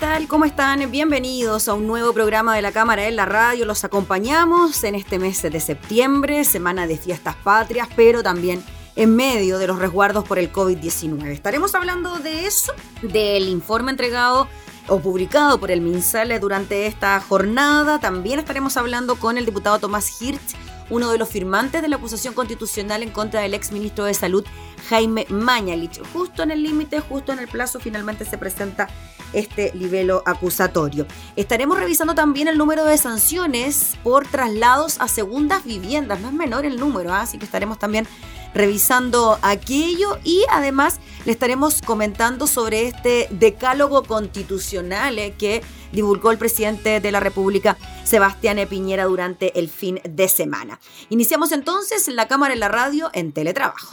Tal? 0.00 0.28
¿Cómo 0.28 0.46
están? 0.46 0.90
Bienvenidos 0.90 1.68
a 1.68 1.74
un 1.74 1.86
nuevo 1.86 2.14
programa 2.14 2.56
de 2.56 2.62
la 2.62 2.72
Cámara 2.72 3.06
en 3.06 3.16
la 3.16 3.26
Radio. 3.26 3.66
Los 3.66 3.84
acompañamos 3.84 4.82
en 4.82 4.94
este 4.94 5.18
mes 5.18 5.42
de 5.42 5.60
septiembre, 5.60 6.44
semana 6.44 6.86
de 6.86 6.96
fiestas 6.96 7.36
patrias, 7.36 7.86
pero 7.94 8.22
también 8.22 8.64
en 8.96 9.14
medio 9.14 9.58
de 9.58 9.66
los 9.66 9.78
resguardos 9.78 10.24
por 10.24 10.38
el 10.38 10.50
COVID-19. 10.50 11.26
Estaremos 11.26 11.74
hablando 11.74 12.18
de 12.18 12.46
eso, 12.46 12.72
del 13.02 13.46
informe 13.48 13.90
entregado 13.90 14.48
o 14.88 15.00
publicado 15.00 15.60
por 15.60 15.70
el 15.70 15.82
MinSal 15.82 16.40
durante 16.40 16.86
esta 16.86 17.20
jornada. 17.20 18.00
También 18.00 18.38
estaremos 18.38 18.78
hablando 18.78 19.16
con 19.16 19.36
el 19.36 19.44
diputado 19.44 19.80
Tomás 19.80 20.22
Hirsch, 20.22 20.56
uno 20.88 21.12
de 21.12 21.18
los 21.18 21.28
firmantes 21.28 21.82
de 21.82 21.88
la 21.88 21.96
acusación 21.96 22.32
constitucional 22.32 23.02
en 23.02 23.10
contra 23.10 23.42
del 23.42 23.52
exministro 23.52 24.06
de 24.06 24.14
Salud, 24.14 24.46
Jaime 24.88 25.26
Mañalich. 25.28 26.00
Justo 26.14 26.42
en 26.42 26.52
el 26.52 26.62
límite, 26.62 27.00
justo 27.00 27.34
en 27.34 27.38
el 27.38 27.48
plazo, 27.48 27.80
finalmente 27.80 28.24
se 28.24 28.38
presenta 28.38 28.88
este 29.32 29.72
libelo 29.74 30.22
acusatorio. 30.26 31.06
Estaremos 31.36 31.78
revisando 31.78 32.14
también 32.14 32.48
el 32.48 32.58
número 32.58 32.84
de 32.84 32.98
sanciones 32.98 33.96
por 34.02 34.26
traslados 34.26 35.00
a 35.00 35.08
segundas 35.08 35.64
viviendas. 35.64 36.20
No 36.20 36.28
es 36.28 36.34
menor 36.34 36.64
el 36.64 36.78
número, 36.78 37.12
¿ah? 37.12 37.22
así 37.22 37.38
que 37.38 37.44
estaremos 37.44 37.78
también 37.78 38.06
revisando 38.54 39.38
aquello 39.42 40.18
y 40.24 40.44
además 40.50 41.00
le 41.24 41.32
estaremos 41.32 41.82
comentando 41.82 42.46
sobre 42.46 42.86
este 42.86 43.28
decálogo 43.30 44.02
constitucional 44.02 45.18
eh, 45.18 45.34
que 45.38 45.62
divulgó 45.92 46.30
el 46.30 46.38
presidente 46.38 47.00
de 47.00 47.12
la 47.12 47.20
República, 47.20 47.76
Sebastián 48.04 48.58
Piñera, 48.68 49.04
durante 49.04 49.58
el 49.58 49.68
fin 49.68 50.00
de 50.08 50.28
semana. 50.28 50.80
Iniciamos 51.08 51.52
entonces 51.52 52.08
la 52.08 52.28
cámara 52.28 52.54
en 52.54 52.60
la 52.60 52.68
radio 52.68 53.10
en 53.12 53.32
teletrabajo. 53.32 53.88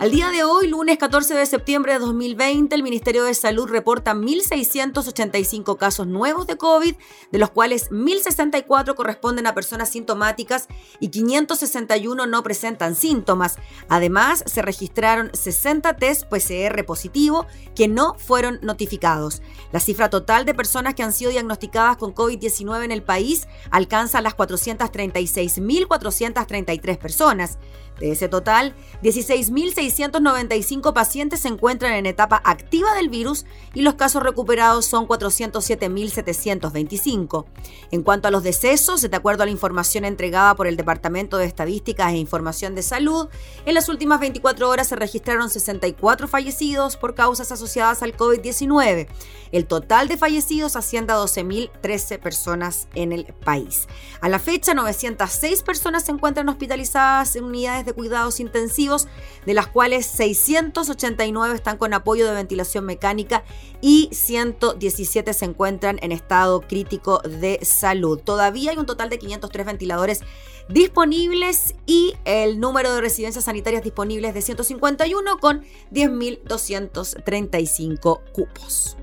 Al 0.00 0.12
día 0.12 0.30
de 0.30 0.44
hoy, 0.44 0.68
lunes 0.68 0.96
14 0.96 1.34
de 1.34 1.44
septiembre 1.44 1.94
de 1.94 1.98
2020, 1.98 2.72
el 2.72 2.84
Ministerio 2.84 3.24
de 3.24 3.34
Salud 3.34 3.68
reporta 3.68 4.14
1.685 4.14 5.76
casos 5.76 6.06
nuevos 6.06 6.46
de 6.46 6.56
COVID, 6.56 6.94
de 7.32 7.38
los 7.38 7.50
cuales 7.50 7.90
1.064 7.90 8.94
corresponden 8.94 9.48
a 9.48 9.54
personas 9.54 9.88
sintomáticas 9.88 10.68
y 11.00 11.08
561 11.08 12.28
no 12.28 12.44
presentan 12.44 12.94
síntomas. 12.94 13.56
Además, 13.88 14.44
se 14.46 14.62
registraron 14.62 15.32
60 15.34 15.96
test 15.96 16.28
PCR 16.28 16.84
positivo 16.84 17.48
que 17.74 17.88
no 17.88 18.14
fueron 18.18 18.60
notificados. 18.62 19.42
La 19.72 19.80
cifra 19.80 20.10
total 20.10 20.44
de 20.44 20.54
personas 20.54 20.94
que 20.94 21.02
han 21.02 21.12
sido 21.12 21.32
diagnosticadas 21.32 21.96
con 21.96 22.14
COVID-19 22.14 22.84
en 22.84 22.92
el 22.92 23.02
país 23.02 23.48
alcanza 23.72 24.20
las 24.20 24.36
436.433 24.36 26.98
personas. 26.98 27.58
De 27.98 28.12
ese 28.12 28.28
total, 28.28 28.76
16.695 29.02 30.92
pacientes 30.92 31.40
se 31.40 31.48
encuentran 31.48 31.94
en 31.94 32.06
etapa 32.06 32.40
activa 32.44 32.94
del 32.94 33.08
virus 33.08 33.44
y 33.74 33.82
los 33.82 33.94
casos 33.94 34.22
recuperados 34.22 34.86
son 34.86 35.08
407.725. 35.08 37.46
En 37.90 38.02
cuanto 38.02 38.28
a 38.28 38.30
los 38.30 38.44
decesos, 38.44 39.02
de 39.02 39.16
acuerdo 39.16 39.42
a 39.42 39.46
la 39.46 39.52
información 39.52 40.04
entregada 40.04 40.54
por 40.54 40.68
el 40.68 40.76
Departamento 40.76 41.38
de 41.38 41.46
Estadísticas 41.46 42.12
e 42.12 42.18
Información 42.18 42.74
de 42.74 42.82
Salud, 42.82 43.28
en 43.66 43.74
las 43.74 43.88
últimas 43.88 44.20
24 44.20 44.68
horas 44.68 44.88
se 44.88 44.96
registraron 44.96 45.48
64 45.50 46.28
fallecidos 46.28 46.96
por 46.96 47.14
causas 47.14 47.50
asociadas 47.50 48.02
al 48.02 48.16
COVID-19. 48.16 49.08
El 49.50 49.66
total 49.66 50.08
de 50.08 50.16
fallecidos 50.16 50.76
asciende 50.76 51.12
a 51.12 51.16
12.013 51.16 52.20
personas 52.20 52.88
en 52.94 53.12
el 53.12 53.26
país. 53.26 53.88
A 54.20 54.28
la 54.28 54.38
fecha, 54.38 54.74
906 54.74 55.62
personas 55.62 56.04
se 56.04 56.12
encuentran 56.12 56.48
hospitalizadas 56.48 57.34
en 57.36 57.44
unidades 57.44 57.86
de 57.88 57.94
cuidados 57.94 58.40
intensivos, 58.40 59.08
de 59.46 59.54
las 59.54 59.66
cuales 59.66 60.04
689 60.06 61.54
están 61.54 61.78
con 61.78 61.94
apoyo 61.94 62.26
de 62.26 62.34
ventilación 62.34 62.84
mecánica 62.84 63.44
y 63.80 64.10
117 64.12 65.32
se 65.32 65.44
encuentran 65.44 65.98
en 66.02 66.10
estado 66.12 66.60
crítico 66.60 67.20
de 67.20 67.60
salud. 67.62 68.18
Todavía 68.18 68.72
hay 68.72 68.76
un 68.76 68.86
total 68.86 69.10
de 69.10 69.18
503 69.18 69.66
ventiladores 69.66 70.20
disponibles 70.68 71.74
y 71.86 72.14
el 72.24 72.60
número 72.60 72.94
de 72.94 73.00
residencias 73.00 73.46
sanitarias 73.46 73.82
disponibles 73.82 74.34
de 74.34 74.42
151 74.42 75.38
con 75.38 75.64
10.235 75.92 78.20
cupos. 78.32 78.96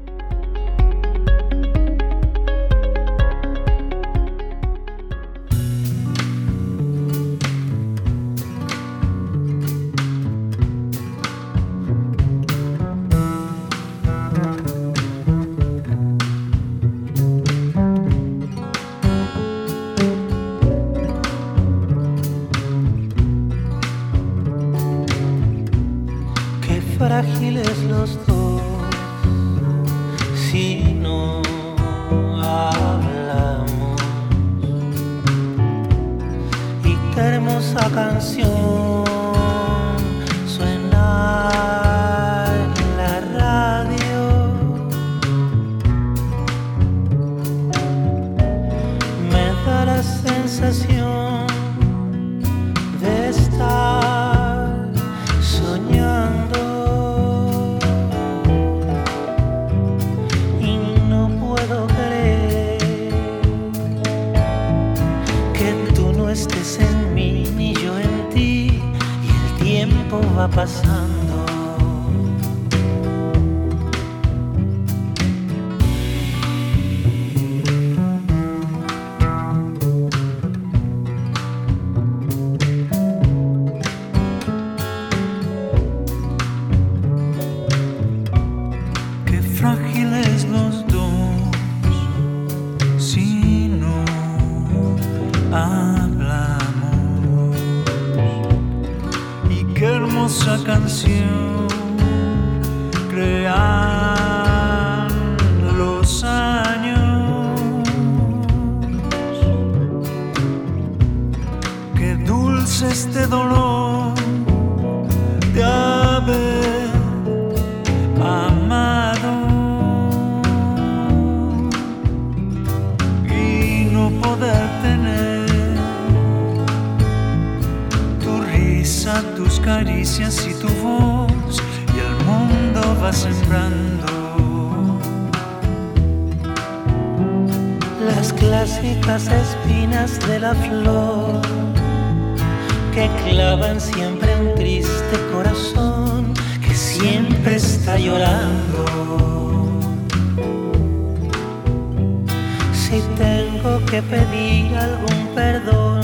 que 153.90 154.02
pedir 154.04 154.78
algún 154.78 155.28
perdón, 155.34 156.02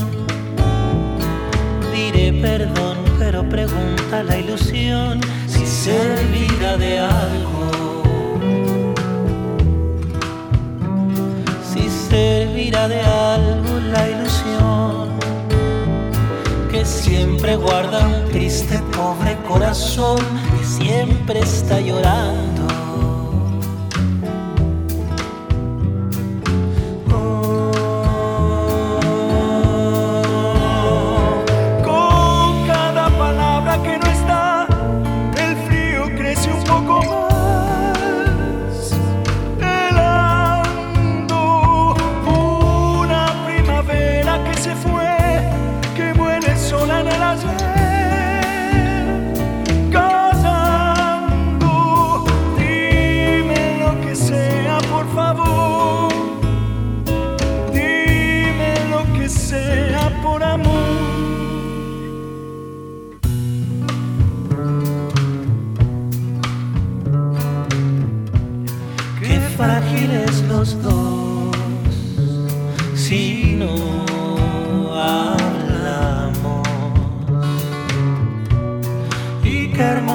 diré 1.94 2.34
perdón, 2.42 2.98
pero 3.20 3.48
pregunta 3.48 4.24
la 4.24 4.38
ilusión 4.38 5.22
si 5.48 5.66
servirá 5.68 6.76
de 6.78 7.00
algo. 7.00 8.04
Si 11.72 11.88
servirá 12.10 12.88
de 12.88 13.02
algo 13.02 13.80
la 13.94 14.10
ilusión 14.10 15.10
que 16.72 16.84
siempre 16.84 17.56
guarda 17.58 18.08
un 18.08 18.32
triste 18.32 18.80
pobre 18.98 19.38
corazón 19.48 20.18
que 20.58 20.66
siempre 20.66 21.40
está 21.42 21.80
llorando. 21.80 22.51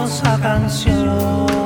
Hermosa 0.07 0.39
canción 0.41 1.66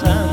tiempo 0.00 0.31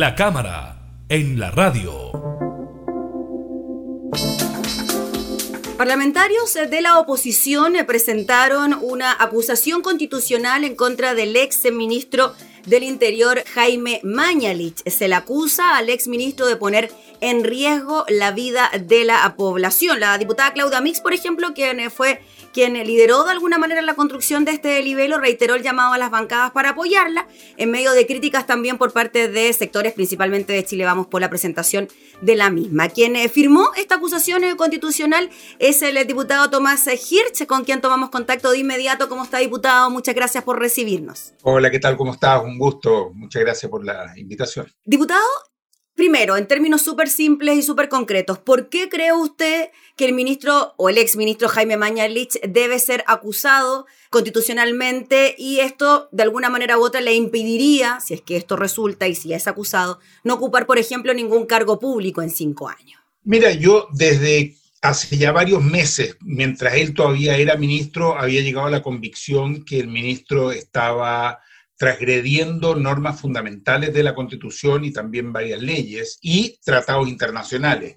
La 0.00 0.14
cámara 0.14 0.78
en 1.10 1.38
la 1.38 1.50
radio. 1.50 2.10
Parlamentarios 5.76 6.54
de 6.54 6.80
la 6.80 6.98
oposición 6.98 7.74
presentaron 7.86 8.78
una 8.80 9.14
acusación 9.18 9.82
constitucional 9.82 10.64
en 10.64 10.74
contra 10.74 11.12
del 11.14 11.36
ex 11.36 11.70
ministro 11.70 12.32
del 12.64 12.84
Interior 12.84 13.44
Jaime 13.52 14.00
Mañalich. 14.02 14.82
Se 14.88 15.06
le 15.06 15.16
acusa 15.16 15.76
al 15.76 15.90
ex 15.90 16.08
ministro 16.08 16.46
de 16.46 16.56
poner 16.56 16.90
en 17.20 17.44
riesgo 17.44 18.06
la 18.08 18.30
vida 18.30 18.70
de 18.80 19.04
la 19.04 19.34
población. 19.36 20.00
La 20.00 20.16
diputada 20.16 20.54
Claudia 20.54 20.80
Mix, 20.80 21.02
por 21.02 21.12
ejemplo, 21.12 21.52
quien 21.52 21.90
fue 21.90 22.22
quien 22.52 22.74
lideró 22.74 23.24
de 23.24 23.32
alguna 23.32 23.58
manera 23.58 23.82
la 23.82 23.94
construcción 23.94 24.44
de 24.44 24.52
este 24.52 24.82
libelo, 24.82 25.18
reiteró 25.18 25.54
el 25.54 25.62
llamado 25.62 25.92
a 25.92 25.98
las 25.98 26.10
bancadas 26.10 26.50
para 26.50 26.70
apoyarla, 26.70 27.26
en 27.56 27.70
medio 27.70 27.92
de 27.92 28.06
críticas 28.06 28.46
también 28.46 28.78
por 28.78 28.92
parte 28.92 29.28
de 29.28 29.52
sectores, 29.52 29.92
principalmente 29.92 30.52
de 30.52 30.64
Chile 30.64 30.84
Vamos, 30.84 31.06
por 31.06 31.20
la 31.20 31.30
presentación 31.30 31.88
de 32.20 32.36
la 32.36 32.50
misma. 32.50 32.88
Quien 32.88 33.16
eh, 33.16 33.28
firmó 33.28 33.70
esta 33.76 33.96
acusación 33.96 34.44
eh, 34.44 34.56
constitucional 34.56 35.30
es 35.58 35.82
el 35.82 36.06
diputado 36.06 36.50
Tomás 36.50 36.86
Hirsch, 36.86 37.46
con 37.46 37.64
quien 37.64 37.80
tomamos 37.80 38.10
contacto 38.10 38.50
de 38.50 38.58
inmediato. 38.58 39.08
¿Cómo 39.08 39.24
está, 39.24 39.38
diputado? 39.38 39.90
Muchas 39.90 40.14
gracias 40.14 40.44
por 40.44 40.58
recibirnos. 40.58 41.34
Hola, 41.42 41.70
¿qué 41.70 41.78
tal? 41.78 41.96
¿Cómo 41.96 42.12
estás? 42.12 42.42
Un 42.42 42.58
gusto. 42.58 43.10
Muchas 43.14 43.42
gracias 43.42 43.70
por 43.70 43.84
la 43.84 44.12
invitación. 44.16 44.66
Diputado, 44.84 45.24
Primero, 46.00 46.38
en 46.38 46.48
términos 46.48 46.80
súper 46.80 47.10
simples 47.10 47.58
y 47.58 47.62
súper 47.62 47.90
concretos, 47.90 48.38
¿por 48.38 48.70
qué 48.70 48.88
cree 48.88 49.12
usted 49.12 49.68
que 49.96 50.06
el 50.06 50.14
ministro 50.14 50.72
o 50.78 50.88
el 50.88 50.96
exministro 50.96 51.46
Jaime 51.46 51.76
Mañalich 51.76 52.40
debe 52.40 52.78
ser 52.78 53.04
acusado 53.06 53.84
constitucionalmente 54.08 55.34
y 55.36 55.60
esto 55.60 56.08
de 56.10 56.22
alguna 56.22 56.48
manera 56.48 56.78
u 56.78 56.82
otra 56.82 57.02
le 57.02 57.12
impediría, 57.12 58.00
si 58.00 58.14
es 58.14 58.22
que 58.22 58.38
esto 58.38 58.56
resulta 58.56 59.08
y 59.08 59.14
si 59.14 59.34
es 59.34 59.46
acusado, 59.46 59.98
no 60.24 60.36
ocupar, 60.36 60.64
por 60.64 60.78
ejemplo, 60.78 61.12
ningún 61.12 61.44
cargo 61.44 61.78
público 61.78 62.22
en 62.22 62.30
cinco 62.30 62.70
años? 62.70 62.98
Mira, 63.24 63.50
yo 63.52 63.86
desde 63.92 64.54
hace 64.80 65.18
ya 65.18 65.32
varios 65.32 65.62
meses, 65.62 66.16
mientras 66.22 66.76
él 66.76 66.94
todavía 66.94 67.36
era 67.36 67.56
ministro, 67.56 68.18
había 68.18 68.40
llegado 68.40 68.68
a 68.68 68.70
la 68.70 68.82
convicción 68.82 69.66
que 69.66 69.78
el 69.78 69.88
ministro 69.88 70.50
estaba 70.50 71.40
transgrediendo 71.80 72.74
normas 72.74 73.18
fundamentales 73.18 73.94
de 73.94 74.02
la 74.02 74.14
Constitución 74.14 74.84
y 74.84 74.92
también 74.92 75.32
varias 75.32 75.62
leyes 75.62 76.18
y 76.20 76.58
tratados 76.62 77.08
internacionales. 77.08 77.96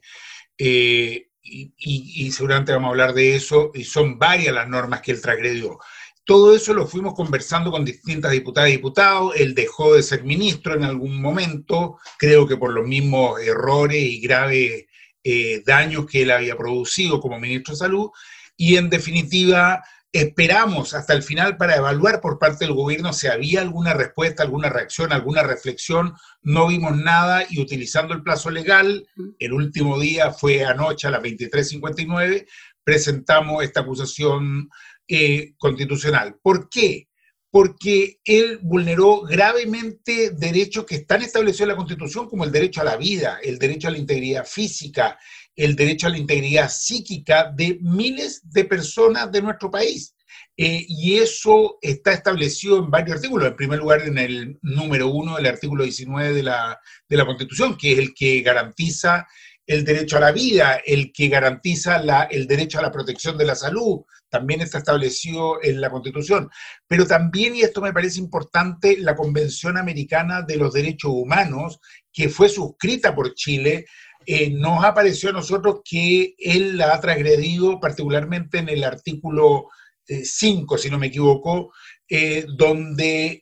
Eh, 0.58 1.28
y, 1.44 2.32
seguramente 2.32 2.72
vamos 2.72 2.88
a 2.88 2.92
hablar 2.92 3.14
de 3.14 3.36
eso, 3.36 3.72
y 3.74 3.84
son 3.84 4.18
varias 4.18 4.56
las 4.56 4.70
normas 4.70 5.02
que 5.02 5.12
él 5.12 5.22
transgredió. 5.22 5.80
Todo 6.24 6.56
eso 6.56 6.74
lo 6.74 6.88
fuimos 6.88 7.14
conversando 7.14 7.72
con 7.72 7.84
distintas 7.84 8.32
diputadas 8.32 8.70
y 8.70 8.78
diputados, 8.78 9.36
él 9.36 9.54
dejó 9.54 9.96
de 9.96 10.04
ser 10.04 10.24
ministro 10.24 10.76
en 10.76 10.86
algún 10.86 11.22
momento, 11.22 11.98
creo 12.18 12.48
que 12.48 12.56
por 12.56 12.72
los 12.72 12.88
mismos 12.88 13.42
errores 13.42 14.02
y 14.02 14.22
graves 14.22 14.86
eh, 15.26 15.62
daños 15.66 16.06
que 16.06 16.22
él 16.22 16.32
había 16.32 16.56
producido 16.56 17.20
como 17.20 17.38
ministro 17.38 17.74
de 17.74 17.80
Salud, 17.80 18.12
y 18.56 18.78
en 18.78 18.90
definitiva 18.90 19.84
esperamos 20.14 20.94
hasta 20.94 21.14
el 21.14 21.24
final 21.24 21.58
para 21.58 21.76
evaluar 21.76 22.22
por 22.22 22.38
parte 22.38 22.66
del 22.66 22.76
gobierno 22.76 23.14
si 23.14 23.28
había 23.28 23.62
alguna 23.62 23.96
respuesta, 23.96 24.44
alguna 24.44 24.70
reacción, 24.70 25.12
alguna 25.12 25.42
reflexión. 25.42 26.14
No 26.44 26.68
vimos 26.68 26.96
nada 26.96 27.46
y 27.50 27.60
utilizando 27.60 28.14
el 28.14 28.22
plazo 28.22 28.52
legal, 28.52 29.08
el 29.40 29.54
último 29.54 30.00
día 30.00 30.32
fue 30.32 30.64
anoche 30.64 31.08
a 31.08 31.12
las 31.12 31.24
23.59, 31.24 32.46
presentamos 32.84 33.64
esta 33.64 33.80
acusación 33.80 34.70
eh, 35.08 35.56
constitucional. 35.58 36.36
¿Por 36.44 36.70
qué? 36.70 37.08
Porque 37.50 38.20
él 38.24 38.60
vulneró 38.62 39.22
gravemente 39.22 40.32
derechos 40.32 40.86
que 40.86 40.96
están 40.96 41.24
establecidos 41.24 41.62
en 41.62 41.68
la 41.70 41.76
Constitución, 41.76 42.30
como 42.30 42.44
el 42.44 42.52
derecho 42.52 42.82
a 42.82 42.86
la 42.86 42.98
vida, 42.98 43.40
el 43.42 43.58
derecho 43.58 43.88
a 43.88 43.92
la 43.92 43.98
integridad 43.98 44.46
física, 44.46 45.18
el 45.56 45.76
derecho 45.76 46.08
a 46.08 46.12
la 46.12 46.18
integridad 46.18 46.70
psíquica 46.70 47.52
de 47.56 47.78
miles 47.82 48.42
de 48.50 48.66
personas 48.66 49.32
de 49.32 49.42
nuestro 49.42 49.70
país. 49.70 50.16
Eh, 50.56 50.86
y 50.88 51.18
eso 51.18 51.78
está 51.82 52.14
establecido 52.14 52.78
en 52.78 52.92
varios 52.92 53.18
artículos. 53.18 53.48
En 53.48 53.56
primer 53.56 53.80
lugar, 53.80 54.02
en 54.02 54.18
el 54.18 54.60
número 54.62 55.08
uno 55.08 55.36
del 55.36 55.48
artículo 55.48 55.84
19 55.84 56.34
de 56.34 56.44
la, 56.44 56.80
de 57.10 57.18
la 57.18 57.26
Constitución, 57.26 57.76
que 57.78 57.94
es 57.94 58.00
el 58.00 58.14
que 58.14 58.42
garantiza 58.42 59.28
el 59.66 59.86
derecho 59.86 60.18
a 60.18 60.22
la 60.22 60.32
vida, 60.32 60.82
el 60.86 61.12
que 61.12 61.30
garantiza 61.30 61.98
la, 61.98 62.24
el 62.24 62.48
derecho 62.48 62.80
a 62.80 62.82
la 62.82 62.92
protección 62.92 63.38
de 63.38 63.46
la 63.46 63.56
salud, 63.56 64.02
también 64.30 64.62
está 64.62 64.80
establecido 64.80 65.60
en 65.64 65.80
la 65.80 65.90
Constitución. 65.90 66.50
Pero 66.88 67.08
también, 67.08 67.56
y 67.56 67.62
esto 67.62 67.82
me 67.82 67.94
parece 67.94 68.20
importante, 68.20 68.98
la 68.98 69.16
Convención 69.16 69.78
Americana 69.78 70.42
de 70.42 70.58
los 70.58 70.74
Derechos 70.74 71.12
Humanos, 71.14 71.80
que 72.12 72.30
fue 72.30 72.50
suscrita 72.50 73.16
por 73.16 73.34
Chile, 73.36 73.86
eh, 74.26 74.50
nos 74.50 74.84
ha 74.84 74.94
parecido 74.94 75.32
a 75.32 75.34
nosotros 75.34 75.82
que 75.84 76.36
él 76.38 76.78
la 76.78 76.94
ha 76.94 77.02
transgredido, 77.02 77.80
particularmente 77.80 78.60
en 78.60 78.70
el 78.70 78.84
artículo 78.84 79.70
5, 80.06 80.76
eh, 80.76 80.80
si 80.80 80.90
no 80.90 80.98
me 80.98 81.08
equivoco, 81.08 81.72
eh, 82.10 82.46
donde 82.48 83.42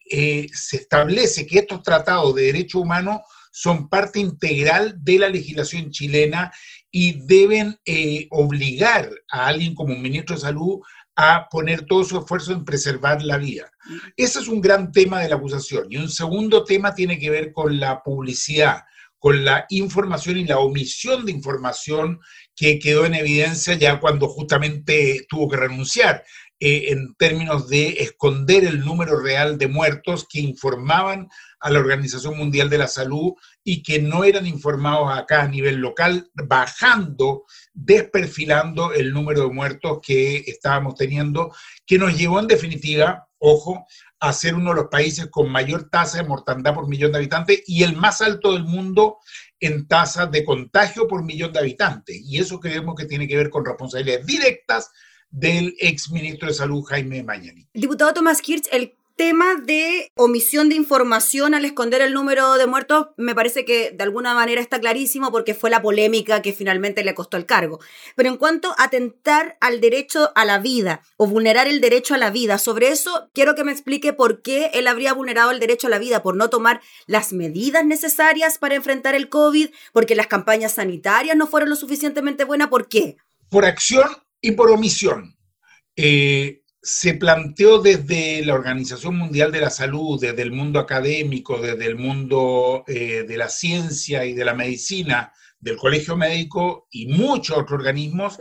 se 0.54 0.78
establece 0.78 1.46
que 1.46 1.60
estos 1.60 1.82
tratados 1.84 2.36
de 2.36 2.44
derechos 2.44 2.82
humanos 2.82 3.22
son 3.52 3.90
parte 3.90 4.20
integral 4.20 4.96
de 5.04 5.20
la 5.20 5.30
legislación 5.30 5.92
chilena 5.92 6.52
y 6.90 7.26
deben 7.26 7.78
obligar 8.30 9.10
a 9.30 9.48
alguien 9.48 9.76
como 9.76 9.94
un 9.94 10.02
ministro 10.02 10.36
de 10.36 10.42
salud 10.42 10.80
a 11.16 11.48
poner 11.50 11.86
todo 11.86 12.04
su 12.04 12.18
esfuerzo 12.18 12.54
en 12.54 12.66
preservar 12.66 13.22
la 13.24 13.38
vida. 13.38 13.72
Ese 14.16 14.40
es 14.40 14.48
un 14.48 14.62
gran 14.62 14.92
tema 14.92 15.20
de 15.20 15.30
la 15.30 15.36
acusación. 15.36 15.88
Y 15.90 15.98
un 15.98 16.10
segundo 16.10 16.64
tema 16.64 16.96
tiene 16.96 17.20
que 17.20 17.30
ver 17.30 17.52
con 17.52 17.80
la 17.80 18.02
publicidad, 18.02 18.84
con 19.22 19.46
la 19.46 19.68
información 19.70 20.40
y 20.40 20.46
la 20.46 20.58
omisión 20.58 21.28
de 21.28 21.32
información 21.32 22.20
que 22.56 22.80
quedó 22.80 23.06
en 23.06 23.14
evidencia 23.14 23.76
ya 23.76 24.00
cuando 24.00 24.28
justamente 24.28 25.28
tuvo 25.30 25.48
que 25.48 25.58
renunciar. 25.58 26.24
eh, 26.64 26.92
en 26.92 27.16
términos 27.16 27.70
de 27.70 28.04
esconder 28.04 28.64
el 28.66 28.82
número 28.82 29.20
real 29.20 29.58
de 29.58 29.68
muertos 29.68 30.28
que 30.30 30.40
informaban 30.40 31.28
a 31.60 31.72
la 31.72 31.80
Organización 31.80 32.38
Mundial 32.38 32.70
de 32.70 32.78
la 32.78 32.88
Salud 32.88 33.34
y 33.64 33.82
que 33.82 34.00
no 34.00 34.24
eran 34.24 34.46
informados 34.46 35.10
acá 35.12 35.42
a 35.42 35.48
nivel 35.48 35.78
local, 35.78 36.30
bajando, 36.36 37.46
desperfilando 37.74 38.94
el 38.94 39.12
número 39.12 39.42
de 39.42 39.54
muertos 39.54 40.00
que 40.04 40.44
estábamos 40.46 40.94
teniendo, 40.94 41.52
que 41.88 41.98
nos 41.98 42.16
llevó 42.16 42.40
en 42.40 42.48
definitiva, 42.48 43.28
ojo, 43.40 43.88
a 44.22 44.34
ser 44.34 44.54
uno 44.54 44.70
de 44.70 44.76
los 44.78 44.90
países 44.90 45.28
con 45.28 45.52
mayor 45.52 45.90
tasa 45.90 46.20
de 46.20 46.28
mortandad 46.28 46.76
por 46.76 46.88
millón 46.88 47.12
de 47.12 47.18
habitantes 47.18 47.64
y 47.66 47.84
el 47.84 47.96
más 47.96 48.22
alto 48.22 48.54
del 48.54 48.64
mundo 48.64 49.18
en 49.60 49.88
tasa 49.88 50.28
de 50.28 50.46
contagio 50.46 51.08
por 51.08 51.24
millón 51.24 51.52
de 51.52 51.60
habitantes. 51.60 52.22
Y 52.24 52.38
eso 52.38 52.60
creemos 52.60 52.96
que 52.96 53.06
tiene 53.06 53.28
que 53.28 53.36
ver 53.36 53.50
con 53.50 53.66
responsabilidades 53.66 54.28
directas 54.28 54.92
del 55.32 55.76
exministro 55.80 56.48
de 56.48 56.54
Salud, 56.54 56.84
Jaime 56.84 57.24
Mañani. 57.24 57.68
Diputado 57.74 58.14
Tomás 58.14 58.42
Kirch, 58.42 58.68
el 58.72 58.96
tema 59.22 59.54
de 59.54 60.12
omisión 60.16 60.68
de 60.68 60.74
información 60.74 61.54
al 61.54 61.64
esconder 61.64 62.02
el 62.02 62.12
número 62.12 62.56
de 62.56 62.66
muertos 62.66 63.10
me 63.18 63.36
parece 63.36 63.66
que 63.66 63.92
de 63.92 64.04
alguna 64.04 64.34
manera 64.34 64.60
está 64.60 64.80
clarísimo 64.80 65.32
porque 65.32 65.54
fue 65.54 65.70
la 65.70 65.84
polémica 65.84 66.42
que 66.42 66.54
finalmente 66.54 67.04
le 67.04 67.14
costó 67.14 67.38
el 67.38 67.46
cargo. 67.46 67.80
Pero 68.16 68.30
en 68.30 68.38
cuanto 68.38 68.72
a 68.80 68.86
atentar 68.86 69.60
al 69.62 69.80
derecho 69.80 70.32
a 70.34 70.44
la 70.44 70.58
vida 70.58 71.04
o 71.18 71.28
vulnerar 71.28 71.68
el 71.68 71.82
derecho 71.82 72.16
a 72.16 72.18
la 72.18 72.32
vida, 72.32 72.58
sobre 72.58 72.88
eso 72.88 73.30
quiero 73.32 73.54
que 73.54 73.64
me 73.64 73.72
explique 73.72 74.12
por 74.12 74.42
qué 74.42 74.72
él 74.74 74.88
habría 74.88 75.14
vulnerado 75.14 75.52
el 75.52 75.60
derecho 75.60 75.86
a 75.86 75.92
la 75.92 76.00
vida, 76.00 76.24
por 76.24 76.36
no 76.36 76.50
tomar 76.50 76.82
las 77.06 77.32
medidas 77.32 77.86
necesarias 77.86 78.58
para 78.58 78.74
enfrentar 78.74 79.14
el 79.14 79.30
COVID, 79.30 79.70
porque 79.94 80.16
las 80.16 80.26
campañas 80.26 80.72
sanitarias 80.72 81.38
no 81.38 81.46
fueron 81.46 81.70
lo 81.70 81.76
suficientemente 81.76 82.44
buenas, 82.44 82.70
¿por 82.70 82.90
qué? 82.90 83.18
Por 83.50 83.66
acción 83.66 84.10
y 84.42 84.54
por 84.54 84.72
omisión. 84.72 85.38
Eh, 85.96 86.61
se 86.82 87.14
planteó 87.14 87.80
desde 87.80 88.44
la 88.44 88.56
Organización 88.56 89.16
Mundial 89.16 89.52
de 89.52 89.62
la 89.62 89.70
Salud, 89.70 90.20
desde 90.20 90.42
el 90.42 90.52
mundo 90.52 90.80
académico, 90.80 91.60
desde 91.60 91.86
el 91.86 91.96
mundo 91.96 92.84
eh, 92.88 93.24
de 93.28 93.38
la 93.38 93.50
ciencia 93.50 94.26
y 94.26 94.34
de 94.34 94.46
la 94.46 94.56
medicina, 94.56 95.32
del 95.60 95.78
Colegio 95.78 96.18
Médico 96.18 96.88
y 96.90 97.08
muchos 97.08 97.56
otros 97.56 97.78
organismos, 97.78 98.40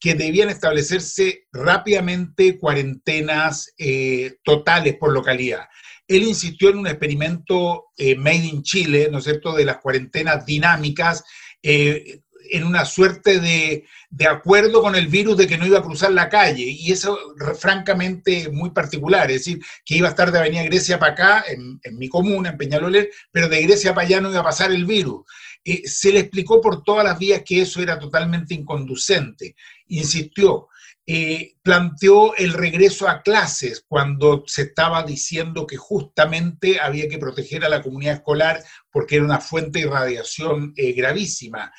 que 0.00 0.14
debían 0.14 0.48
establecerse 0.48 1.46
rápidamente 1.52 2.58
cuarentenas 2.58 3.74
eh, 3.76 4.36
totales 4.42 4.96
por 4.96 5.12
localidad. 5.12 5.68
Él 6.08 6.22
insistió 6.22 6.70
en 6.70 6.78
un 6.78 6.86
experimento 6.86 7.88
eh, 7.96 8.16
made 8.16 8.46
in 8.46 8.62
Chile, 8.62 9.08
¿no 9.12 9.18
es 9.18 9.24
cierto?, 9.24 9.52
de 9.54 9.66
las 9.66 9.78
cuarentenas 9.78 10.46
dinámicas, 10.46 11.24
en 12.50 12.64
una 12.64 12.84
suerte 12.84 13.40
de, 13.40 13.84
acuerdo 14.28 14.82
con 14.82 14.94
el 14.94 15.08
virus 15.08 15.36
de 15.36 15.46
que 15.46 15.58
no 15.58 15.66
iba 15.66 15.78
a 15.78 15.82
cruzar 15.82 16.12
la 16.12 16.28
calle, 16.28 16.64
y 16.64 16.92
eso 16.92 17.18
francamente 17.58 18.48
muy 18.50 18.70
particular, 18.70 19.30
es 19.30 19.38
decir, 19.38 19.60
que 19.84 19.96
iba 19.96 20.08
a 20.08 20.10
estar 20.10 20.30
de 20.30 20.38
Avenida 20.38 20.62
Grecia 20.64 20.98
para 20.98 21.12
acá, 21.12 21.44
en, 21.48 21.80
mi 21.96 22.08
comuna, 22.08 22.50
en 22.50 22.58
Peñalolén, 22.58 23.08
pero 23.30 23.48
de 23.48 23.62
Grecia 23.62 23.94
para 23.94 24.06
allá 24.06 24.20
no 24.20 24.30
iba 24.30 24.40
a 24.40 24.44
pasar 24.44 24.72
el 24.72 24.84
virus. 24.84 25.22
Eh, 25.64 25.82
se 25.86 26.12
le 26.12 26.20
explicó 26.20 26.60
por 26.60 26.82
todas 26.82 27.04
las 27.04 27.18
vías 27.18 27.42
que 27.44 27.62
eso 27.62 27.80
era 27.80 27.98
totalmente 27.98 28.54
inconducente. 28.54 29.54
Insistió, 29.86 30.68
eh, 31.04 31.56
planteó 31.62 32.36
el 32.36 32.52
regreso 32.52 33.08
a 33.08 33.22
clases 33.22 33.84
cuando 33.88 34.44
se 34.46 34.62
estaba 34.62 35.02
diciendo 35.02 35.66
que 35.66 35.76
justamente 35.76 36.80
había 36.80 37.08
que 37.08 37.18
proteger 37.18 37.64
a 37.64 37.68
la 37.68 37.82
comunidad 37.82 38.14
escolar 38.14 38.62
porque 38.88 39.16
era 39.16 39.24
una 39.24 39.40
fuente 39.40 39.80
de 39.80 39.90
radiación 39.90 40.72
eh, 40.76 40.92
gravísima 40.92 41.72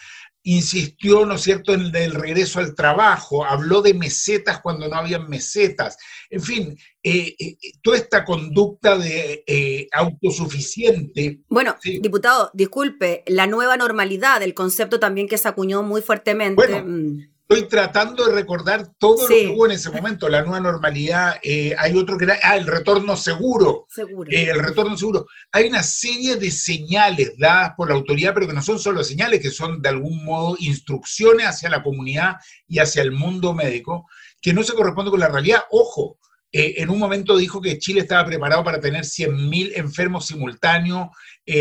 insistió, 0.43 1.25
¿no 1.25 1.36
es 1.36 1.41
cierto?, 1.41 1.73
en 1.73 1.95
el 1.95 2.13
regreso 2.13 2.60
al 2.60 2.75
trabajo, 2.75 3.45
habló 3.45 3.82
de 3.82 3.93
mesetas 3.93 4.60
cuando 4.62 4.88
no 4.88 4.95
habían 4.95 5.29
mesetas, 5.29 5.97
en 6.29 6.41
fin, 6.41 6.77
eh, 7.01 7.36
eh, 7.39 7.58
toda 7.82 7.97
esta 7.97 8.25
conducta 8.25 8.97
de 8.97 9.43
eh, 9.47 9.88
autosuficiente. 9.91 11.39
Bueno, 11.47 11.75
diputado, 11.84 12.51
disculpe, 12.53 13.23
la 13.27 13.47
nueva 13.47 13.77
normalidad, 13.77 14.41
el 14.43 14.53
concepto 14.53 14.99
también 14.99 15.27
que 15.27 15.38
se 15.38 15.47
acuñó 15.47 15.82
muy 15.84 16.01
fuertemente. 16.01 16.82
Mm. 16.82 17.33
Estoy 17.54 17.70
tratando 17.70 18.26
de 18.26 18.34
recordar 18.34 18.88
todo 18.98 19.22
lo 19.22 19.28
que 19.28 19.48
hubo 19.50 19.68
en 19.68 19.74
ese 19.74 19.92
momento, 19.92 20.28
la 20.28 20.42
nueva 20.42 20.60
normalidad. 20.60 21.36
Eh, 21.44 21.76
hay 21.78 21.96
otro 21.96 22.18
que 22.18 22.26
era, 22.26 22.39
ah, 22.42 22.58
el 22.58 22.66
retorno 22.66 23.16
seguro. 23.16 23.86
seguro. 23.89 24.32
Eh, 24.32 24.50
el 24.50 24.60
retorno 24.60 24.98
seguro. 24.98 25.28
Hay 25.52 25.68
una 25.68 25.84
serie 25.84 26.38
de 26.38 26.50
señales 26.50 27.34
dadas 27.38 27.74
por 27.78 27.89
la 27.89 27.94
autoridad, 27.94 28.34
pero 28.34 28.48
que 28.48 28.54
no 28.54 28.63
son 28.63 28.80
solo 28.80 29.04
señales, 29.04 29.39
que 29.39 29.52
son 29.52 29.84
de 29.84 29.89
algún 29.89 30.26
modo 30.26 30.56
instrucciones 30.58 31.46
hacia 31.46 31.70
la 31.70 31.84
comunidad 31.84 32.38
y 32.68 32.80
hacia 32.80 33.04
el 33.04 33.12
mundo 33.12 33.54
médico, 33.54 34.08
que 34.42 34.52
no 34.52 34.63
se 34.63 34.74
corresponde 34.74 35.12
con 35.12 35.20
la 35.20 35.30
realidad. 35.30 35.62
Ojo, 35.70 36.18
eh, 36.52 36.74
en 36.78 36.89
un 36.89 36.98
momento 36.98 37.38
dijo 37.38 37.62
que 37.62 37.78
Chile 37.78 38.02
estaba 38.02 38.26
preparado 38.26 38.63
para 38.63 38.80
tener 38.80 39.04
100.000 39.04 39.74
enfermos 39.76 40.26
simultáneos, 40.26 41.10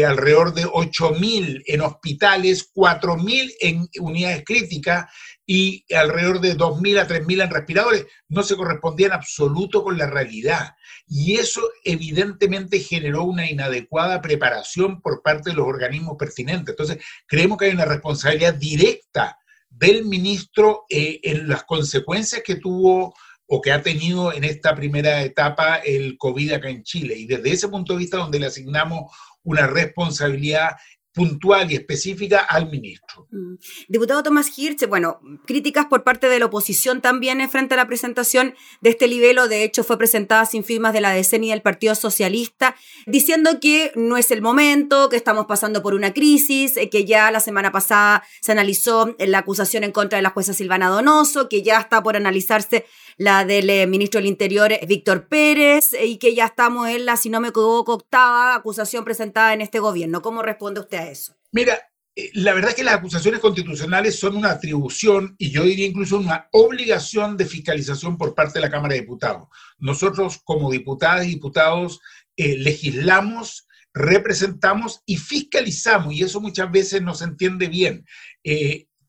alrededor 0.07 0.55
de 0.55 0.65
8.000 0.65 1.65
en 1.67 1.81
hospitales, 1.81 2.71
4.000 2.73 3.53
en 3.61 3.89
unidades 3.99 4.45
críticas 4.47 5.07
y 5.47 5.85
alrededor 5.95 6.41
de 6.41 6.57
2.000 6.57 7.01
a 7.01 7.09
3.000 7.09 7.43
en 7.43 7.51
respiradores, 7.51 8.07
no 8.29 8.43
se 8.43 8.57
correspondía 8.57 9.09
en 9.09 9.13
absoluto 9.13 9.83
con 9.83 9.99
la 9.99 10.07
realidad. 10.07 10.75
Y 11.07 11.35
eso 11.37 11.63
evidentemente 11.85 12.79
generó 12.79 13.25
una 13.25 13.51
inadecuada 13.51 14.21
preparación 14.21 15.01
por 15.01 15.23
parte 15.23 15.51
de 15.51 15.57
los 15.57 15.67
organismos 15.67 16.17
pertinentes. 16.19 16.73
Entonces, 16.73 16.99
creemos 17.27 17.59
que 17.59 17.67
hay 17.67 17.73
una 17.73 17.85
responsabilidad 17.85 18.55
directa 18.55 19.39
del 19.69 20.05
ministro 20.05 20.85
eh, 20.89 21.19
en 21.23 21.49
las 21.49 21.65
consecuencias 21.65 22.43
que 22.45 22.57
tuvo 22.57 23.15
o 23.47 23.61
que 23.61 23.73
ha 23.73 23.83
tenido 23.83 24.33
en 24.33 24.45
esta 24.45 24.75
primera 24.75 25.23
etapa 25.23 25.77
el 25.77 26.17
COVID 26.17 26.53
acá 26.53 26.71
en 26.71 26.83
Chile. 26.85 27.15
Y 27.19 27.27
desde 27.27 27.53
ese 27.53 27.69
punto 27.69 27.93
de 27.93 27.99
vista 27.99 28.17
donde 28.17 28.39
le 28.39 28.47
asignamos 28.47 29.13
una 29.43 29.67
responsabilidad 29.67 30.71
puntual 31.12 31.70
y 31.70 31.75
específica 31.75 32.40
al 32.40 32.70
ministro. 32.70 33.29
Mm. 33.31 33.55
Diputado 33.88 34.22
Tomás 34.22 34.57
Hirsch, 34.57 34.87
bueno, 34.88 35.20
críticas 35.46 35.87
por 35.87 36.05
parte 36.05 36.29
de 36.29 36.38
la 36.38 36.46
oposición 36.46 37.01
también 37.01 37.48
frente 37.51 37.75
a 37.75 37.77
la 37.77 37.87
presentación 37.87 38.55
de 38.81 38.90
este 38.90 39.07
libelo, 39.07 39.48
de 39.48 39.64
hecho 39.64 39.85
fue 39.85 39.98
presentada 39.98 40.46
sin 40.46 40.64
firmas 40.64 40.92
de 40.92 41.01
la 41.01 41.11
DECEN 41.11 41.44
y 41.44 41.51
del 41.51 41.62
Partido 41.62 41.94
Socialista, 41.94 42.75
diciendo 43.07 43.61
que 43.61 43.92
no 43.94 44.16
es 44.16 44.31
el 44.31 44.42
momento, 44.42 45.09
que 45.09 45.16
estamos 45.16 45.46
pasando 45.46 45.83
por 45.83 45.94
una 45.94 46.14
crisis, 46.14 46.77
eh, 46.77 46.88
que 46.88 47.05
ya 47.05 47.31
la 47.31 47.40
semana 47.40 47.72
pasada 47.72 48.25
se 48.40 48.53
analizó 48.53 49.14
la 49.18 49.38
acusación 49.38 49.85
en 49.85 49.92
contra 49.92 50.16
de 50.16 50.22
la 50.22 50.31
jueza 50.31 50.55
Silvana 50.55 50.88
Donoso, 50.88 51.48
que 51.48 51.62
ya 51.62 51.79
está 51.79 52.03
por 52.03 52.16
analizarse 52.16 52.87
la 53.16 53.44
del 53.44 53.70
eh, 53.70 53.87
ministro 53.87 54.20
del 54.20 54.29
Interior 54.29 54.72
Víctor 54.87 55.29
Pérez, 55.29 55.90
y 56.03 56.18
que 56.18 56.35
ya 56.35 56.46
estamos 56.46 56.88
en 56.88 57.07
la, 57.07 57.16
si 57.16 57.31
no 57.31 57.40
me 57.40 57.48
equivoco, 57.48 57.94
octava 57.94 58.55
acusación 58.55 59.05
presentada 59.05 59.53
en 59.55 59.61
este 59.61 59.79
gobierno. 59.79 60.22
¿Cómo 60.22 60.42
responde 60.42 60.81
usted 60.81 60.98
a 60.98 61.11
eso? 61.11 61.35
Mira, 61.53 61.79
eh, 62.14 62.31
la 62.35 62.53
verdad 62.53 62.70
es 62.70 62.77
que 62.77 62.85
las 62.85 62.94
acusaciones 62.94 63.40
constitucionales 63.40 64.18
son 64.18 64.37
una 64.37 64.51
atribución 64.51 65.35
y 65.38 65.51
yo 65.51 65.64
diría 65.64 65.87
incluso 65.87 66.18
una 66.18 66.48
obligación 66.53 67.37
de 67.37 67.46
fiscalización 67.46 68.18
por 68.18 68.35
parte 68.35 68.59
de 68.59 68.66
la 68.66 68.70
Cámara 68.70 68.94
de 68.94 69.01
Diputados. 69.01 69.48
Nosotros 69.79 70.40
como 70.44 70.70
diputadas 70.70 71.25
y 71.25 71.31
diputados 71.31 72.01
eh, 72.37 72.57
legislamos, 72.59 73.66
representamos 73.94 75.03
y 75.07 75.16
fiscalizamos 75.16 76.14
y 76.14 76.22
eso 76.22 76.40
muchas 76.40 76.70
veces 76.70 77.03
no 77.03 77.14
se 77.14 77.25
entiende 77.25 77.68
bien 77.68 78.05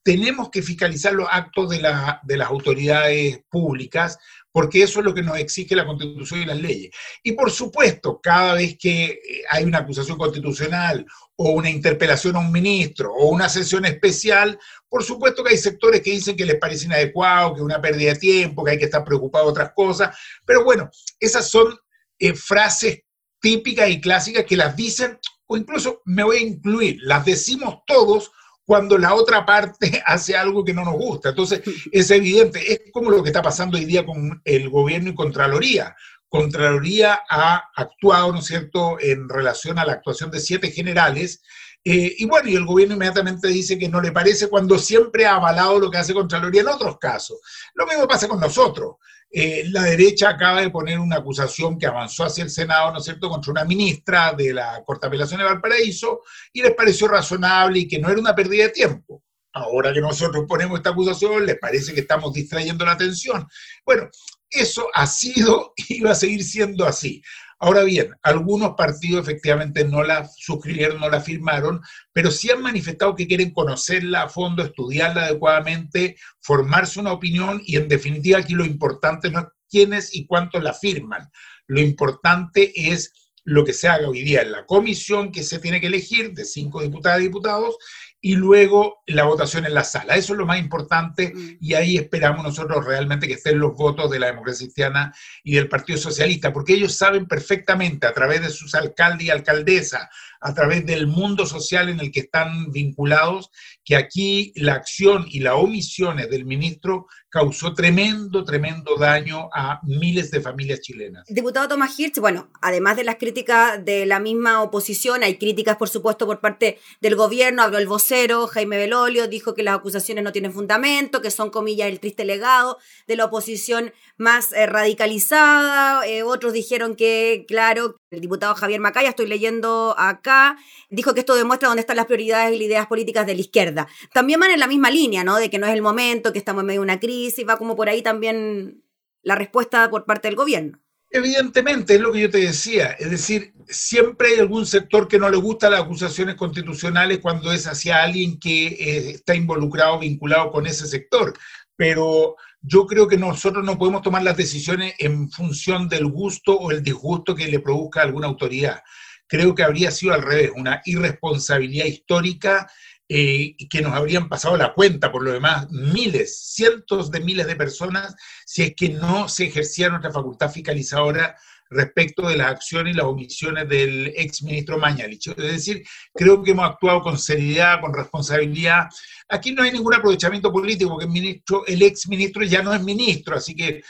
tenemos 0.03 0.49
que 0.49 0.61
fiscalizar 0.61 1.13
los 1.13 1.27
actos 1.31 1.69
de, 1.69 1.79
las 1.79 2.47
autoridades 2.47 3.41
públicas, 3.49 4.19
porque 4.51 4.83
eso 4.83 4.99
es 4.99 5.05
lo 5.05 5.13
que 5.13 5.23
nos 5.23 5.37
exige 5.37 5.75
la 5.75 5.85
Constitución 5.85 6.41
y 6.41 6.45
las 6.45 6.59
leyes. 6.59 6.93
Y 7.23 7.31
por 7.31 7.49
supuesto, 7.49 8.19
cada 8.21 8.53
vez 8.53 8.77
que 8.77 9.05
eh, 9.05 9.19
hay 9.49 9.63
una 9.63 9.79
acusación 9.79 10.17
constitucional 10.17 11.05
o 11.37 11.51
una 11.51 11.69
interpelación 11.69 12.35
a 12.35 12.39
un 12.39 12.51
ministro 12.51 13.13
o 13.13 13.29
una 13.29 13.47
sesión 13.49 13.85
especial, 13.85 14.59
por 14.89 15.03
supuesto 15.03 15.43
que 15.43 15.51
hay 15.51 15.57
sectores 15.57 16.01
que 16.01 16.11
dicen 16.11 16.35
que 16.35 16.45
les 16.45 16.59
parece 16.59 16.85
inadecuado, 16.85 17.53
que 17.53 17.61
es 17.61 17.65
una 17.65 17.81
pérdida 17.81 18.13
de 18.13 18.19
tiempo, 18.19 18.63
que 18.63 18.71
hay 18.71 18.77
que 18.77 18.85
estar 18.85 19.05
preocupado 19.05 19.45
de 19.45 19.51
otras 19.51 19.71
cosas, 19.73 20.15
pero 20.45 20.63
bueno, 20.63 20.89
esas 21.19 21.49
son 21.49 21.75
eh, 22.19 22.33
frases 22.33 23.03
típicas 23.39 23.89
y 23.89 24.01
clásicas 24.01 24.45
que 24.45 24.57
las 24.57 24.75
dicen, 24.75 25.17
o 25.47 25.57
incluso 25.57 26.01
me 26.05 26.23
voy 26.23 26.37
a 26.37 26.41
incluir, 26.41 26.97
las 27.01 27.25
decimos 27.25 27.79
todos 27.87 28.31
cuando 28.65 28.97
la 28.97 29.13
otra 29.13 29.45
parte 29.45 30.01
hace 30.05 30.35
algo 30.35 30.63
que 30.63 30.73
no 30.73 30.83
nos 30.83 30.95
gusta. 30.95 31.29
Entonces, 31.29 31.61
es 31.91 32.11
evidente, 32.11 32.71
es 32.71 32.91
como 32.91 33.11
lo 33.11 33.21
que 33.23 33.29
está 33.29 33.41
pasando 33.41 33.77
hoy 33.77 33.85
día 33.85 34.05
con 34.05 34.41
el 34.43 34.69
gobierno 34.69 35.09
y 35.09 35.15
Contraloría. 35.15 35.95
Contraloría 36.29 37.21
ha 37.29 37.69
actuado, 37.75 38.31
¿no 38.31 38.39
es 38.39 38.45
cierto?, 38.45 38.97
en 38.99 39.29
relación 39.29 39.77
a 39.77 39.85
la 39.85 39.93
actuación 39.93 40.31
de 40.31 40.39
siete 40.39 40.71
generales. 40.71 41.43
Eh, 41.83 42.15
y 42.17 42.25
bueno, 42.25 42.49
y 42.49 42.55
el 42.55 42.65
gobierno 42.65 42.95
inmediatamente 42.95 43.49
dice 43.49 43.77
que 43.77 43.89
no 43.89 44.01
le 44.01 44.11
parece 44.11 44.47
cuando 44.47 44.79
siempre 44.79 45.25
ha 45.25 45.35
avalado 45.35 45.79
lo 45.79 45.91
que 45.91 45.97
hace 45.97 46.13
Contraloría 46.13 46.61
en 46.61 46.69
otros 46.69 46.97
casos. 46.97 47.37
Lo 47.75 47.85
mismo 47.85 48.07
pasa 48.07 48.27
con 48.27 48.39
nosotros. 48.39 48.95
Eh, 49.35 49.63
la 49.71 49.81
derecha 49.81 50.29
acaba 50.29 50.61
de 50.61 50.69
poner 50.69 50.99
una 50.99 51.15
acusación 51.15 51.79
que 51.79 51.87
avanzó 51.87 52.23
hacia 52.23 52.43
el 52.43 52.51
Senado, 52.51 52.91
¿no 52.91 52.99
es 52.99 53.03
cierto?, 53.03 53.29
contra 53.29 53.51
una 53.51 53.65
ministra 53.65 54.31
de 54.33 54.53
la 54.53 54.83
Corte 54.85 55.05
de 55.05 55.07
Apelación 55.07 55.39
de 55.39 55.45
Valparaíso 55.45 56.21
y 56.53 56.61
les 56.61 56.75
pareció 56.75 57.07
razonable 57.07 57.79
y 57.79 57.87
que 57.87 57.97
no 57.97 58.09
era 58.09 58.19
una 58.19 58.35
pérdida 58.35 58.65
de 58.65 58.69
tiempo. 58.69 59.23
Ahora 59.51 59.91
que 59.91 60.01
nosotros 60.01 60.45
ponemos 60.47 60.77
esta 60.77 60.91
acusación, 60.91 61.47
les 61.47 61.57
parece 61.57 61.95
que 61.95 62.01
estamos 62.01 62.31
distrayendo 62.31 62.85
la 62.85 62.91
atención. 62.91 63.47
Bueno, 63.83 64.07
eso 64.51 64.87
ha 64.93 65.07
sido 65.07 65.73
y 65.89 66.01
va 66.01 66.11
a 66.11 66.15
seguir 66.15 66.43
siendo 66.43 66.85
así. 66.85 67.19
Ahora 67.63 67.85
bien, 67.85 68.13
algunos 68.23 68.73
partidos 68.75 69.23
efectivamente 69.23 69.85
no 69.85 70.03
la 70.03 70.27
suscribieron, 70.27 70.99
no 70.99 71.09
la 71.09 71.21
firmaron, 71.21 71.79
pero 72.11 72.29
sí 72.29 72.51
han 72.51 72.61
manifestado 72.61 73.15
que 73.15 73.25
quieren 73.25 73.53
conocerla 73.53 74.23
a 74.23 74.27
fondo, 74.27 74.63
estudiarla 74.63 75.27
adecuadamente, 75.27 76.17
formarse 76.41 76.99
una 76.99 77.13
opinión 77.13 77.61
y 77.65 77.77
en 77.77 77.87
definitiva 77.87 78.39
aquí 78.39 78.53
lo 78.53 78.65
importante 78.65 79.29
no 79.29 79.39
es 79.39 79.45
quiénes 79.69 80.13
y 80.13 80.25
cuántos 80.25 80.61
la 80.61 80.73
firman. 80.73 81.29
Lo 81.67 81.79
importante 81.79 82.73
es 82.75 83.31
lo 83.45 83.63
que 83.63 83.71
se 83.71 83.87
haga 83.87 84.09
hoy 84.09 84.23
día 84.23 84.41
en 84.41 84.51
la 84.51 84.65
comisión 84.65 85.31
que 85.31 85.43
se 85.43 85.59
tiene 85.59 85.79
que 85.79 85.87
elegir 85.87 86.33
de 86.33 86.43
cinco 86.43 86.81
diputadas 86.81 87.21
y 87.21 87.23
diputados 87.23 87.77
y 88.25 88.37
luego 88.37 89.03
la 89.05 89.25
votación 89.25 89.65
en 89.65 89.73
la 89.73 89.83
sala. 89.83 90.15
Eso 90.15 90.31
es 90.31 90.39
lo 90.39 90.45
más 90.45 90.57
importante 90.57 91.33
mm. 91.35 91.57
y 91.59 91.73
ahí 91.73 91.97
esperamos 91.97 92.41
nosotros 92.41 92.85
realmente 92.85 93.27
que 93.27 93.33
estén 93.33 93.59
los 93.59 93.75
votos 93.75 94.09
de 94.09 94.17
la 94.17 94.27
democracia 94.27 94.65
cristiana 94.65 95.13
y 95.43 95.55
del 95.55 95.67
Partido 95.67 95.99
Socialista, 95.99 96.53
porque 96.53 96.73
ellos 96.73 96.95
saben 96.95 97.27
perfectamente 97.27 98.07
a 98.07 98.13
través 98.13 98.41
de 98.41 98.49
sus 98.49 98.75
alcaldes 98.75 99.27
y 99.27 99.29
alcaldesas, 99.29 100.07
a 100.39 100.53
través 100.53 100.85
del 100.85 101.05
mundo 101.05 101.45
social 101.45 101.89
en 101.89 101.99
el 101.99 102.13
que 102.13 102.21
están 102.21 102.71
vinculados, 102.71 103.51
que 103.85 103.95
aquí 103.95 104.53
la 104.55 104.73
acción 104.73 105.25
y 105.29 105.39
las 105.39 105.55
omisiones 105.55 106.29
del 106.29 106.45
ministro 106.45 107.07
causó 107.33 107.73
tremendo, 107.73 108.43
tremendo 108.45 108.95
daño 108.95 109.49
a 109.51 109.79
miles 109.83 110.29
de 110.29 110.39
familias 110.39 110.81
chilenas. 110.81 111.25
Diputado 111.27 111.67
Tomás 111.67 111.99
Hirsch, 111.99 112.19
bueno, 112.19 112.49
además 112.61 112.95
de 112.95 113.03
las 113.03 113.15
críticas 113.15 113.83
de 113.83 114.05
la 114.05 114.19
misma 114.19 114.61
oposición, 114.61 115.23
hay 115.23 115.39
críticas, 115.39 115.77
por 115.77 115.89
supuesto, 115.89 116.27
por 116.27 116.39
parte 116.39 116.77
del 117.01 117.15
gobierno, 117.15 117.63
habló 117.63 117.79
el 117.79 117.87
vocero, 117.87 118.45
Jaime 118.45 118.77
Belolio, 118.77 119.27
dijo 119.27 119.55
que 119.55 119.63
las 119.63 119.75
acusaciones 119.75 120.23
no 120.23 120.31
tienen 120.31 120.53
fundamento, 120.53 121.23
que 121.23 121.31
son, 121.31 121.49
comillas, 121.49 121.87
el 121.87 121.99
triste 121.99 122.23
legado 122.23 122.77
de 123.07 123.15
la 123.15 123.25
oposición 123.25 123.93
más 124.15 124.53
eh, 124.53 124.67
radicalizada, 124.67 126.07
eh, 126.07 126.21
otros 126.21 126.53
dijeron 126.53 126.95
que, 126.95 127.45
claro, 127.47 127.99
el 128.11 128.21
diputado 128.21 128.53
Javier 128.53 128.79
Macaya, 128.79 129.09
estoy 129.09 129.25
leyendo 129.25 129.95
acá, 129.97 130.55
dijo 130.91 131.15
que 131.15 131.21
esto 131.21 131.33
demuestra 131.33 131.67
dónde 131.67 131.81
están 131.81 131.97
las 131.97 132.05
prioridades 132.05 132.53
y 132.53 132.59
las 132.59 132.67
ideas 132.67 132.85
políticas 132.85 133.25
de 133.25 133.33
la 133.33 133.41
izquierda. 133.41 133.72
También 134.13 134.39
van 134.39 134.51
en 134.51 134.59
la 134.59 134.67
misma 134.67 134.89
línea, 134.89 135.23
¿no? 135.23 135.37
De 135.37 135.49
que 135.49 135.59
no 135.59 135.67
es 135.67 135.73
el 135.73 135.81
momento, 135.81 136.33
que 136.33 136.39
estamos 136.39 136.61
en 136.61 136.67
medio 136.67 136.81
de 136.81 136.85
una 136.85 136.99
crisis, 136.99 137.45
va 137.47 137.57
como 137.57 137.75
por 137.75 137.89
ahí 137.89 138.01
también 138.01 138.83
la 139.21 139.35
respuesta 139.35 139.89
por 139.89 140.05
parte 140.05 140.27
del 140.27 140.35
gobierno. 140.35 140.79
Evidentemente, 141.15 141.93
es 141.93 142.01
lo 142.01 142.11
que 142.11 142.21
yo 142.21 142.29
te 142.31 142.39
decía, 142.39 142.87
es 142.93 143.11
decir, 143.11 143.53
siempre 143.67 144.29
hay 144.29 144.39
algún 144.39 144.65
sector 144.65 145.07
que 145.07 145.19
no 145.19 145.29
le 145.29 145.37
gusta 145.37 145.69
las 145.69 145.81
acusaciones 145.81 146.33
constitucionales 146.33 147.19
cuando 147.19 147.51
es 147.51 147.67
hacia 147.67 148.01
alguien 148.01 148.39
que 148.39 148.65
eh, 148.65 149.11
está 149.11 149.35
involucrado, 149.35 149.99
vinculado 149.99 150.51
con 150.51 150.65
ese 150.65 150.87
sector, 150.87 151.31
pero 151.75 152.35
yo 152.61 152.87
creo 152.87 153.07
que 153.07 153.17
nosotros 153.17 153.63
no 153.63 153.77
podemos 153.77 154.01
tomar 154.01 154.23
las 154.23 154.37
decisiones 154.37 154.95
en 154.97 155.29
función 155.29 155.87
del 155.87 156.07
gusto 156.07 156.57
o 156.57 156.71
el 156.71 156.81
disgusto 156.81 157.35
que 157.35 157.47
le 157.47 157.59
produzca 157.59 158.01
alguna 158.01 158.25
autoridad. 158.25 158.81
Creo 159.27 159.53
que 159.53 159.63
habría 159.63 159.91
sido 159.91 160.13
al 160.13 160.23
revés, 160.23 160.51
una 160.55 160.81
irresponsabilidad 160.85 161.85
histórica 161.85 162.67
eh, 163.09 163.55
que 163.69 163.81
nos 163.81 163.93
habrían 163.93 164.29
pasado 164.29 164.55
la 164.57 164.73
cuenta, 164.73 165.11
por 165.11 165.23
lo 165.23 165.31
demás, 165.31 165.69
miles, 165.71 166.53
cientos 166.53 167.11
de 167.11 167.19
miles 167.19 167.47
de 167.47 167.55
personas, 167.55 168.15
si 168.45 168.63
es 168.63 168.75
que 168.75 168.89
no 168.89 169.27
se 169.27 169.45
ejercía 169.45 169.89
nuestra 169.89 170.11
facultad 170.11 170.51
fiscalizadora 170.51 171.35
respecto 171.69 172.27
de 172.27 172.37
las 172.37 172.51
acciones 172.51 172.93
y 172.93 172.97
las 172.97 173.05
omisiones 173.05 173.67
del 173.67 174.13
ex 174.15 174.43
ministro 174.43 174.77
Mañalich. 174.77 175.27
Es 175.27 175.35
decir, 175.35 175.83
creo 176.13 176.43
que 176.43 176.51
hemos 176.51 176.69
actuado 176.69 177.01
con 177.01 177.17
seriedad, 177.17 177.81
con 177.81 177.93
responsabilidad. 177.93 178.87
Aquí 179.29 179.51
no 179.51 179.63
hay 179.63 179.71
ningún 179.71 179.93
aprovechamiento 179.93 180.51
político, 180.51 180.91
porque 180.91 181.05
el, 181.05 181.11
ministro, 181.11 181.65
el 181.65 181.81
ex 181.81 182.07
ministro 182.07 182.43
ya 182.43 182.61
no 182.61 182.73
es 182.73 182.81
ministro, 182.81 183.35
así 183.35 183.55
que 183.55 183.67
eh, 183.67 183.83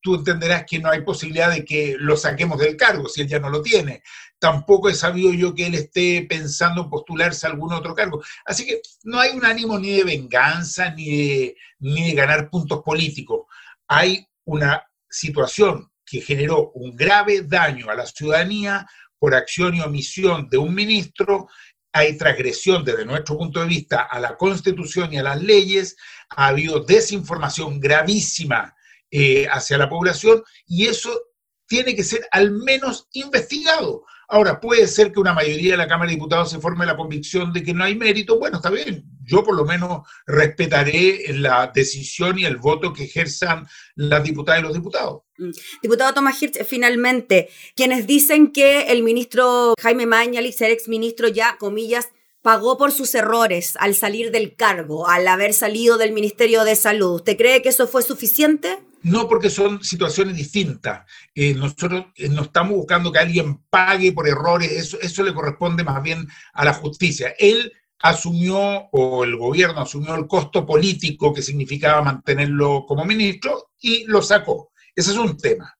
tú 0.00 0.16
entenderás 0.16 0.64
que 0.68 0.78
no 0.78 0.90
hay 0.90 1.02
posibilidad 1.02 1.50
de 1.50 1.64
que 1.64 1.96
lo 1.98 2.16
saquemos 2.16 2.58
del 2.58 2.76
cargo 2.76 3.08
si 3.08 3.22
él 3.22 3.28
ya 3.28 3.38
no 3.38 3.50
lo 3.50 3.62
tiene. 3.62 4.02
Tampoco 4.38 4.88
he 4.88 4.94
sabido 4.94 5.32
yo 5.32 5.54
que 5.54 5.66
él 5.66 5.74
esté 5.74 6.26
pensando 6.28 6.82
en 6.82 6.90
postularse 6.90 7.46
a 7.46 7.50
algún 7.50 7.72
otro 7.72 7.94
cargo. 7.94 8.22
Así 8.44 8.66
que 8.66 8.80
no 9.04 9.20
hay 9.20 9.30
un 9.30 9.44
ánimo 9.44 9.78
ni 9.78 9.92
de 9.92 10.04
venganza 10.04 10.90
ni 10.90 11.54
ni 11.82 12.08
de 12.08 12.14
ganar 12.14 12.48
puntos 12.48 12.82
políticos. 12.82 13.46
Hay 13.88 14.26
una 14.44 14.82
situación 15.10 15.91
que 16.12 16.20
generó 16.20 16.72
un 16.74 16.94
grave 16.94 17.40
daño 17.40 17.88
a 17.88 17.94
la 17.94 18.04
ciudadanía 18.04 18.86
por 19.18 19.34
acción 19.34 19.74
y 19.74 19.80
omisión 19.80 20.46
de 20.50 20.58
un 20.58 20.74
ministro, 20.74 21.48
hay 21.90 22.18
transgresión 22.18 22.84
desde 22.84 23.06
nuestro 23.06 23.38
punto 23.38 23.60
de 23.60 23.66
vista 23.66 24.02
a 24.02 24.20
la 24.20 24.36
constitución 24.36 25.10
y 25.10 25.16
a 25.16 25.22
las 25.22 25.42
leyes, 25.42 25.96
ha 26.28 26.48
habido 26.48 26.80
desinformación 26.80 27.80
gravísima 27.80 28.74
eh, 29.10 29.46
hacia 29.50 29.78
la 29.78 29.88
población 29.88 30.42
y 30.66 30.86
eso 30.86 31.18
tiene 31.66 31.96
que 31.96 32.04
ser 32.04 32.28
al 32.30 32.50
menos 32.50 33.08
investigado. 33.14 34.04
Ahora, 34.28 34.60
puede 34.60 34.86
ser 34.88 35.12
que 35.12 35.20
una 35.20 35.32
mayoría 35.32 35.70
de 35.70 35.78
la 35.78 35.88
Cámara 35.88 36.10
de 36.10 36.16
Diputados 36.16 36.50
se 36.50 36.60
forme 36.60 36.84
la 36.84 36.96
convicción 36.96 37.54
de 37.54 37.62
que 37.62 37.72
no 37.72 37.84
hay 37.84 37.94
mérito. 37.94 38.38
Bueno, 38.38 38.58
está 38.58 38.68
bien. 38.68 39.02
Yo 39.24 39.44
por 39.44 39.56
lo 39.56 39.64
menos 39.64 40.06
respetaré 40.26 41.32
la 41.34 41.70
decisión 41.74 42.38
y 42.38 42.44
el 42.44 42.56
voto 42.56 42.92
que 42.92 43.04
ejerzan 43.04 43.66
las 43.94 44.22
diputadas 44.24 44.60
y 44.60 44.64
los 44.64 44.74
diputados. 44.74 45.22
Mm. 45.38 45.50
Diputado 45.82 46.14
Tomás 46.14 46.42
Hirsch, 46.42 46.64
finalmente, 46.64 47.48
quienes 47.74 48.06
dicen 48.06 48.52
que 48.52 48.92
el 48.92 49.02
ministro 49.02 49.74
Jaime 49.80 50.06
Mañalich, 50.06 50.60
el 50.60 50.72
exministro 50.72 51.28
ya, 51.28 51.56
comillas, 51.58 52.08
pagó 52.42 52.76
por 52.76 52.90
sus 52.90 53.14
errores 53.14 53.74
al 53.78 53.94
salir 53.94 54.30
del 54.32 54.56
cargo, 54.56 55.08
al 55.08 55.26
haber 55.28 55.54
salido 55.54 55.96
del 55.96 56.12
Ministerio 56.12 56.64
de 56.64 56.74
Salud. 56.74 57.16
¿Usted 57.16 57.36
cree 57.36 57.62
que 57.62 57.68
eso 57.68 57.86
fue 57.86 58.02
suficiente? 58.02 58.78
No, 59.02 59.28
porque 59.28 59.50
son 59.50 59.82
situaciones 59.82 60.36
distintas. 60.36 61.06
Eh, 61.34 61.54
nosotros 61.54 62.06
eh, 62.16 62.28
no 62.28 62.42
estamos 62.42 62.72
buscando 62.72 63.10
que 63.10 63.18
alguien 63.18 63.58
pague 63.70 64.12
por 64.12 64.28
errores, 64.28 64.70
eso, 64.70 64.98
eso 65.00 65.22
le 65.22 65.34
corresponde 65.34 65.82
más 65.82 66.02
bien 66.02 66.28
a 66.52 66.64
la 66.64 66.74
justicia. 66.74 67.34
Él 67.38 67.72
asumió, 68.02 68.88
o 68.92 69.24
el 69.24 69.36
gobierno 69.36 69.80
asumió 69.80 70.14
el 70.14 70.26
costo 70.26 70.66
político 70.66 71.32
que 71.32 71.42
significaba 71.42 72.02
mantenerlo 72.02 72.84
como 72.86 73.04
ministro 73.04 73.70
y 73.80 74.04
lo 74.04 74.22
sacó. 74.22 74.72
Ese 74.94 75.12
es 75.12 75.16
un 75.16 75.36
tema. 75.36 75.74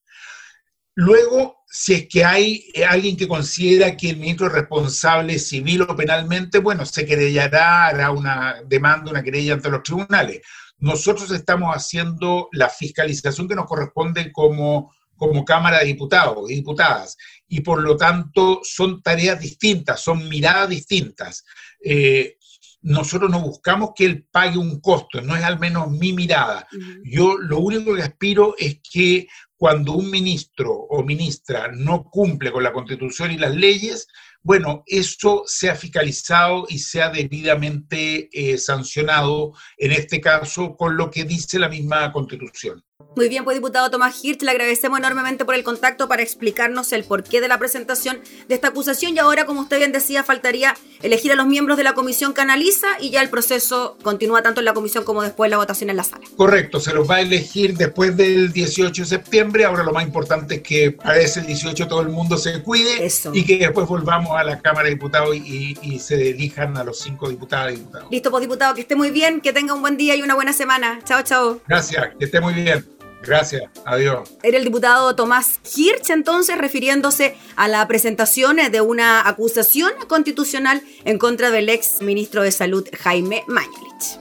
Luego, 0.94 1.64
si 1.66 1.94
es 1.94 2.08
que 2.08 2.24
hay 2.24 2.66
eh, 2.74 2.84
alguien 2.84 3.16
que 3.16 3.28
considera 3.28 3.96
que 3.96 4.10
el 4.10 4.18
ministro 4.18 4.46
es 4.46 4.52
responsable 4.52 5.38
civil 5.38 5.82
o 5.82 5.96
penalmente, 5.96 6.58
bueno, 6.58 6.84
se 6.84 7.06
querellará, 7.06 7.86
hará 7.86 8.10
una 8.10 8.62
demanda, 8.66 9.10
una 9.10 9.22
querella 9.22 9.54
ante 9.54 9.70
los 9.70 9.82
tribunales 9.82 10.42
nosotros 10.82 11.30
estamos 11.30 11.72
haciendo 11.72 12.48
la 12.50 12.68
fiscalización 12.68 13.46
que 13.46 13.54
nos 13.54 13.66
corresponde 13.66 14.32
como, 14.32 14.92
como 15.16 15.44
Cámara 15.44 15.78
de 15.78 15.84
Diputados 15.84 16.50
y 16.50 16.56
Diputadas, 16.56 17.16
y 17.46 17.60
por 17.60 17.80
lo 17.80 17.96
tanto 17.96 18.60
son 18.64 19.00
tareas 19.00 19.38
distintas, 19.38 20.00
son 20.00 20.28
miradas 20.28 20.68
distintas. 20.68 21.44
Eh, 21.84 22.36
nosotros 22.82 23.30
no 23.30 23.40
buscamos 23.40 23.90
que 23.94 24.04
él 24.04 24.26
pague 24.30 24.58
un 24.58 24.80
costo, 24.80 25.20
no 25.20 25.36
es 25.36 25.44
al 25.44 25.58
menos 25.58 25.90
mi 25.90 26.12
mirada. 26.12 26.66
Yo 27.04 27.38
lo 27.38 27.58
único 27.58 27.94
que 27.94 28.02
aspiro 28.02 28.54
es 28.58 28.80
que 28.82 29.28
cuando 29.62 29.92
un 29.92 30.10
ministro 30.10 30.72
o 30.72 31.04
ministra 31.04 31.70
no 31.72 32.02
cumple 32.10 32.50
con 32.50 32.64
la 32.64 32.72
constitución 32.72 33.30
y 33.30 33.38
las 33.38 33.54
leyes, 33.54 34.08
bueno, 34.42 34.82
eso 34.86 35.44
sea 35.46 35.76
fiscalizado 35.76 36.66
y 36.68 36.80
sea 36.80 37.10
debidamente 37.10 38.28
eh, 38.32 38.58
sancionado, 38.58 39.52
en 39.78 39.92
este 39.92 40.20
caso, 40.20 40.76
con 40.76 40.96
lo 40.96 41.12
que 41.12 41.22
dice 41.22 41.60
la 41.60 41.68
misma 41.68 42.10
Constitución. 42.10 42.82
Muy 43.14 43.28
bien, 43.28 43.44
pues 43.44 43.56
diputado 43.56 43.90
Tomás 43.90 44.24
Hirsch, 44.24 44.42
le 44.42 44.50
agradecemos 44.52 44.98
enormemente 44.98 45.44
por 45.44 45.54
el 45.54 45.62
contacto 45.62 46.08
para 46.08 46.22
explicarnos 46.22 46.92
el 46.92 47.04
porqué 47.04 47.40
de 47.42 47.48
la 47.48 47.58
presentación 47.58 48.20
de 48.48 48.54
esta 48.54 48.68
acusación 48.68 49.14
y 49.14 49.18
ahora, 49.18 49.44
como 49.44 49.60
usted 49.60 49.78
bien 49.78 49.92
decía, 49.92 50.24
faltaría 50.24 50.74
elegir 51.02 51.30
a 51.32 51.34
los 51.34 51.46
miembros 51.46 51.76
de 51.76 51.84
la 51.84 51.92
comisión 51.92 52.32
que 52.32 52.40
analiza 52.40 52.86
y 53.00 53.10
ya 53.10 53.20
el 53.20 53.28
proceso 53.28 53.98
continúa 54.02 54.42
tanto 54.42 54.60
en 54.60 54.64
la 54.64 54.72
comisión 54.72 55.04
como 55.04 55.22
después 55.22 55.50
la 55.50 55.58
votación 55.58 55.90
en 55.90 55.96
la 55.96 56.04
sala. 56.04 56.24
Correcto, 56.36 56.80
se 56.80 56.94
los 56.94 57.08
va 57.08 57.16
a 57.16 57.20
elegir 57.20 57.76
después 57.76 58.16
del 58.16 58.50
18 58.50 59.02
de 59.02 59.08
septiembre, 59.08 59.51
ahora 59.64 59.82
lo 59.82 59.92
más 59.92 60.04
importante 60.04 60.56
es 60.56 60.62
que 60.62 60.92
para 60.92 61.18
ese 61.18 61.42
18 61.42 61.86
todo 61.86 62.00
el 62.00 62.08
mundo 62.08 62.36
se 62.36 62.62
cuide 62.62 63.08
y 63.32 63.44
que 63.44 63.58
después 63.58 63.86
volvamos 63.86 64.38
a 64.38 64.44
la 64.44 64.60
Cámara 64.60 64.84
de 64.84 64.94
Diputados 64.94 65.36
y, 65.36 65.76
y 65.82 65.98
se 65.98 66.30
elijan 66.30 66.76
a 66.76 66.84
los 66.84 67.00
cinco 67.00 67.28
diputados 67.28 67.72
y 67.72 67.76
diputados. 67.76 68.08
Listo, 68.10 68.30
pues 68.30 68.40
diputado, 68.40 68.74
que 68.74 68.82
esté 68.82 68.96
muy 68.96 69.10
bien, 69.10 69.40
que 69.40 69.52
tenga 69.52 69.74
un 69.74 69.82
buen 69.82 69.96
día 69.96 70.16
y 70.16 70.22
una 70.22 70.34
buena 70.34 70.52
semana. 70.52 71.00
Chao, 71.04 71.22
chao. 71.22 71.60
Gracias, 71.66 72.10
que 72.18 72.24
esté 72.24 72.40
muy 72.40 72.54
bien. 72.54 72.84
Gracias, 73.22 73.62
adiós. 73.84 74.28
Era 74.42 74.58
el 74.58 74.64
diputado 74.64 75.14
Tomás 75.14 75.60
Hirsch 75.76 76.10
entonces 76.10 76.58
refiriéndose 76.58 77.36
a 77.54 77.68
la 77.68 77.86
presentación 77.86 78.56
de 78.70 78.80
una 78.80 79.26
acusación 79.28 79.92
constitucional 80.08 80.82
en 81.04 81.18
contra 81.18 81.50
del 81.50 81.68
ex 81.68 82.02
ministro 82.02 82.42
de 82.42 82.50
Salud 82.50 82.86
Jaime 83.00 83.44
Mañalich. 83.46 84.18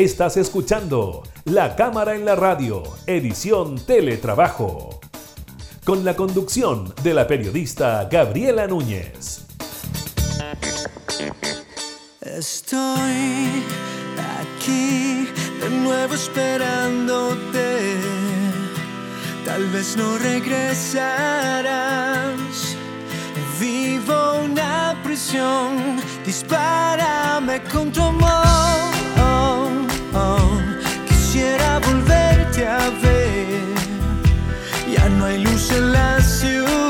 Estás 0.00 0.38
escuchando 0.38 1.22
La 1.44 1.76
Cámara 1.76 2.14
en 2.14 2.24
la 2.24 2.34
Radio, 2.34 2.82
edición 3.06 3.78
Teletrabajo, 3.78 4.98
con 5.84 6.06
la 6.06 6.16
conducción 6.16 6.94
de 7.02 7.12
la 7.12 7.26
periodista 7.26 8.08
Gabriela 8.10 8.66
Núñez. 8.66 9.44
Estoy 12.22 13.62
aquí 14.40 15.28
de 15.60 15.68
nuevo 15.68 16.14
esperándote. 16.14 17.98
Tal 19.44 19.68
vez 19.68 19.98
no 19.98 20.16
regresarás. 20.16 21.10
Vivo 23.60 24.40
una 24.46 24.98
prisión, 25.04 26.00
dispárame 26.24 27.62
con 27.64 27.92
tu 27.92 28.00
amor. 28.00 29.09
Ya 34.92 35.08
no 35.08 35.24
hay 35.24 35.42
luz 35.42 35.70
en 35.70 35.92
la 35.92 36.20
ciudad. 36.20 36.89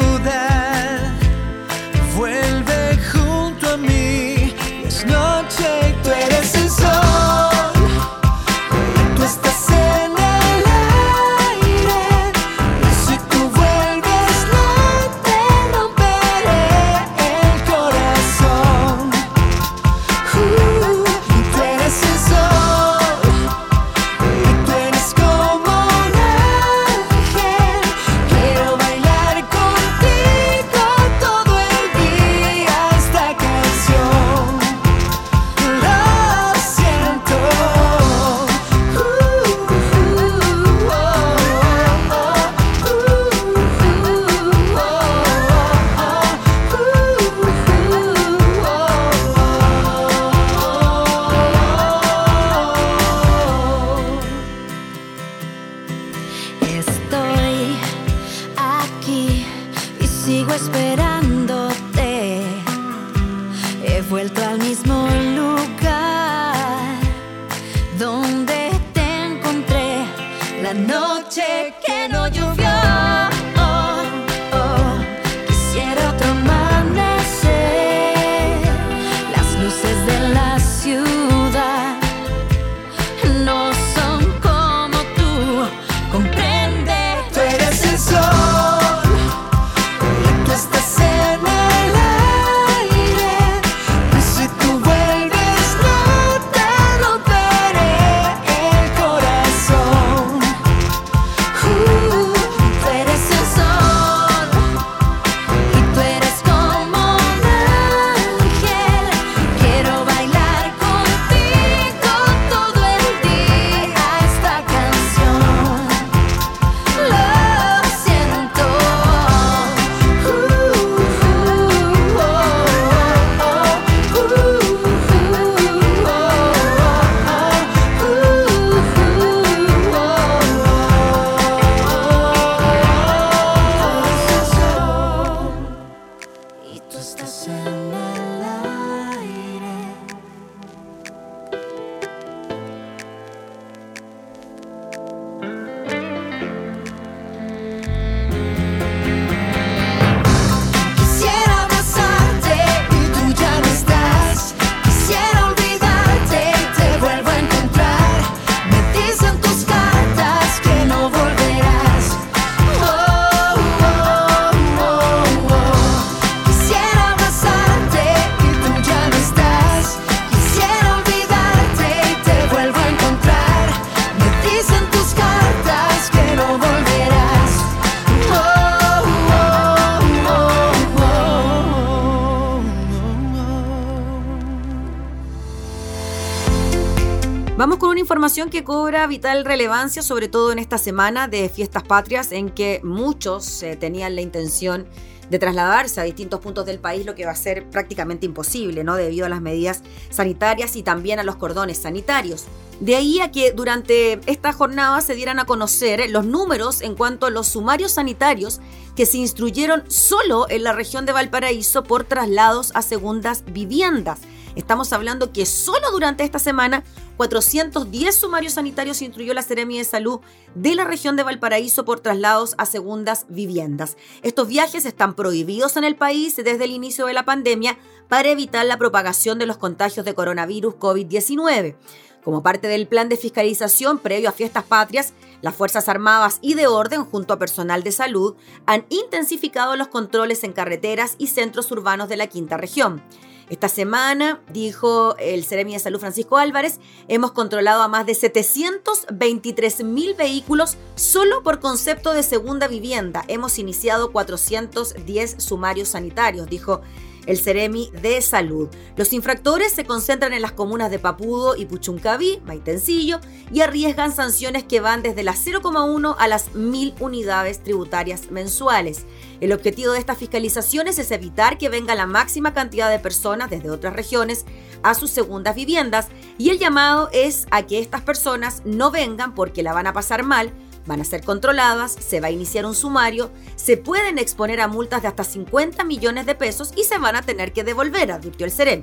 Vamos 187.61 187.77
con 187.77 187.91
una 187.91 188.01
información 188.01 188.49
que 188.49 188.65
cobra 188.65 189.07
vital 189.07 189.45
relevancia, 189.45 190.01
sobre 190.01 190.29
todo 190.29 190.51
en 190.51 190.59
esta 190.59 190.79
semana 190.79 191.29
de 191.29 191.47
fiestas 191.51 191.83
patrias, 191.83 192.33
en 192.33 192.49
que 192.49 192.81
muchos 192.83 193.63
eh, 193.63 193.77
tenían 193.77 194.15
la 194.15 194.23
intención 194.23 194.87
de 195.29 195.39
trasladarse 195.39 196.01
a 196.01 196.05
distintos 196.05 196.41
puntos 196.41 196.65
del 196.65 196.79
país, 196.79 197.05
lo 197.05 197.15
que 197.15 197.27
va 197.27 197.33
a 197.33 197.37
ser 197.37 197.69
prácticamente 197.69 198.25
imposible, 198.25 198.83
¿no? 198.83 198.97
Debido 198.97 199.27
a 199.27 199.29
las 199.29 199.43
medidas 199.43 199.83
sanitarias 200.09 200.75
y 200.75 200.83
también 200.83 201.19
a 201.19 201.23
los 201.23 201.37
cordones 201.37 201.77
sanitarios. 201.77 202.47
De 202.81 202.97
ahí 202.97 203.21
a 203.21 203.31
que 203.31 203.53
durante 203.53 204.19
esta 204.25 204.55
jornada 204.55 205.03
se 205.03 205.15
dieran 205.15 205.39
a 205.39 205.45
conocer 205.45 206.09
los 206.09 206.25
números 206.25 206.81
en 206.81 206.95
cuanto 206.95 207.27
a 207.27 207.31
los 207.31 207.49
sumarios 207.49 207.93
sanitarios 207.93 208.59
que 208.97 209.05
se 209.05 209.19
instruyeron 209.19 209.85
solo 209.91 210.47
en 210.49 210.63
la 210.63 210.73
región 210.73 211.05
de 211.05 211.13
Valparaíso 211.13 211.85
por 211.85 212.05
traslados 212.05 212.73
a 212.75 212.81
segundas 212.81 213.45
viviendas. 213.53 214.21
Estamos 214.61 214.93
hablando 214.93 215.33
que 215.33 215.47
solo 215.47 215.91
durante 215.91 216.23
esta 216.23 216.39
semana 216.39 216.85
410 217.17 218.15
sumarios 218.15 218.53
sanitarios 218.53 219.01
instruyó 219.01 219.33
la 219.33 219.41
Seremi 219.41 219.79
de 219.79 219.85
Salud 219.85 220.21
de 220.55 220.75
la 220.75 220.85
región 220.85 221.17
de 221.17 221.23
Valparaíso 221.23 221.87
por 221.87 222.01
traslados 222.01 222.55
a 222.59 222.67
segundas 222.67 223.25
viviendas. 223.31 223.97
Estos 224.21 224.49
viajes 224.49 224.85
están 224.85 225.15
prohibidos 225.15 225.79
en 225.79 225.85
el 225.85 225.97
país 225.97 226.37
desde 226.37 226.65
el 226.65 226.73
inicio 226.73 227.07
de 227.07 227.15
la 227.15 227.25
pandemia 227.25 227.79
para 228.11 228.29
evitar 228.29 228.67
la 228.67 228.77
propagación 228.77 229.39
de 229.39 229.47
los 229.47 229.57
contagios 229.57 230.05
de 230.05 230.15
coronavirus 230.15 230.75
COVID-19. 230.75 231.77
Como 232.23 232.43
parte 232.43 232.69
del 232.69 232.87
plan 232.87 233.09
de 233.09 233.17
fiscalización 233.17 233.99
previo 233.99 234.29
a 234.29 234.33
fiestas 234.33 234.65
patrias, 234.65 235.15
las 235.41 235.55
Fuerzas 235.55 235.89
Armadas 235.89 236.39
y 236.43 236.53
de 236.53 236.67
Orden, 236.67 237.07
junto 237.07 237.33
a 237.33 237.39
personal 237.39 237.83
de 237.83 237.93
salud, 237.93 238.37
han 238.67 238.85
intensificado 238.91 239.75
los 239.77 239.89
controles 239.89 240.45
en 240.45 240.53
carreteras 240.53 241.15
y 241.17 241.29
centros 241.29 241.71
urbanos 241.71 242.11
de 242.11 242.19
la 242.19 242.27
quinta 242.27 242.59
región. 242.59 243.03
Esta 243.51 243.69
semana, 243.69 244.41
dijo 244.53 245.17
el 245.19 245.45
Ceremi 245.45 245.73
de 245.73 245.81
Salud 245.81 245.99
Francisco 245.99 246.39
Álvarez, 246.39 246.79
hemos 247.09 247.33
controlado 247.33 247.83
a 247.83 247.89
más 247.89 248.07
de 248.07 248.15
723 248.15 249.83
mil 249.83 250.15
vehículos 250.15 250.77
solo 250.95 251.43
por 251.43 251.59
concepto 251.59 252.13
de 252.13 252.23
segunda 252.23 252.69
vivienda. 252.69 253.25
Hemos 253.27 253.59
iniciado 253.59 254.13
410 254.13 255.43
sumarios 255.43 255.89
sanitarios, 255.89 256.49
dijo 256.49 256.83
el 257.27 257.39
Ceremi 257.39 257.91
de 258.03 258.21
Salud. 258.23 258.69
Los 258.97 259.13
infractores 259.13 259.73
se 259.73 259.85
concentran 259.85 260.33
en 260.33 260.43
las 260.43 260.53
comunas 260.53 260.91
de 260.91 260.99
Papudo 260.99 261.57
y 261.57 261.67
Puchuncaví, 261.67 262.41
Maitencillo, 262.45 263.21
y 263.53 263.61
arriesgan 263.61 264.15
sanciones 264.15 264.65
que 264.65 264.81
van 264.81 265.03
desde 265.03 265.23
las 265.23 265.45
0,1 265.47 266.17
a 266.19 266.29
las 266.29 266.55
1000 266.55 266.95
unidades 267.01 267.63
tributarias 267.63 268.31
mensuales. 268.31 269.05
El 269.41 269.53
objetivo 269.53 269.93
de 269.93 269.99
estas 269.99 270.19
fiscalizaciones 270.19 270.99
es 270.99 271.11
evitar 271.11 271.59
que 271.59 271.69
venga 271.69 271.95
la 271.95 272.07
máxima 272.07 272.55
cantidad 272.55 272.91
de 272.91 272.99
personas 272.99 273.51
desde 273.51 273.71
otras 273.71 273.95
regiones 273.95 274.45
a 274.83 274.95
sus 274.95 275.11
segundas 275.11 275.55
viviendas 275.55 276.09
y 276.39 276.51
el 276.51 276.59
llamado 276.59 277.11
es 277.13 277.47
a 277.51 277.67
que 277.67 277.79
estas 277.79 278.03
personas 278.03 278.63
no 278.65 278.91
vengan 278.91 279.35
porque 279.35 279.63
la 279.63 279.73
van 279.73 279.87
a 279.87 279.93
pasar 279.93 280.23
mal, 280.23 280.53
van 280.91 281.01
a 281.01 281.05
ser 281.05 281.23
controladas, 281.23 281.93
se 281.93 282.21
va 282.21 282.27
a 282.27 282.33
iniciar 282.33 282.67
un 282.67 282.75
sumario, 282.75 283.31
se 283.55 283.77
pueden 283.77 284.19
exponer 284.19 284.61
a 284.61 284.67
multas 284.67 285.03
de 285.03 285.09
hasta 285.09 285.23
50 285.23 285.85
millones 285.85 286.27
de 286.27 286.35
pesos 286.35 286.73
y 286.77 286.83
se 286.83 286.99
van 286.99 287.15
a 287.15 287.23
tener 287.23 287.53
que 287.53 287.63
devolver, 287.63 288.11
advirtió 288.11 288.45
el 288.45 288.51
CEREM. 288.51 288.83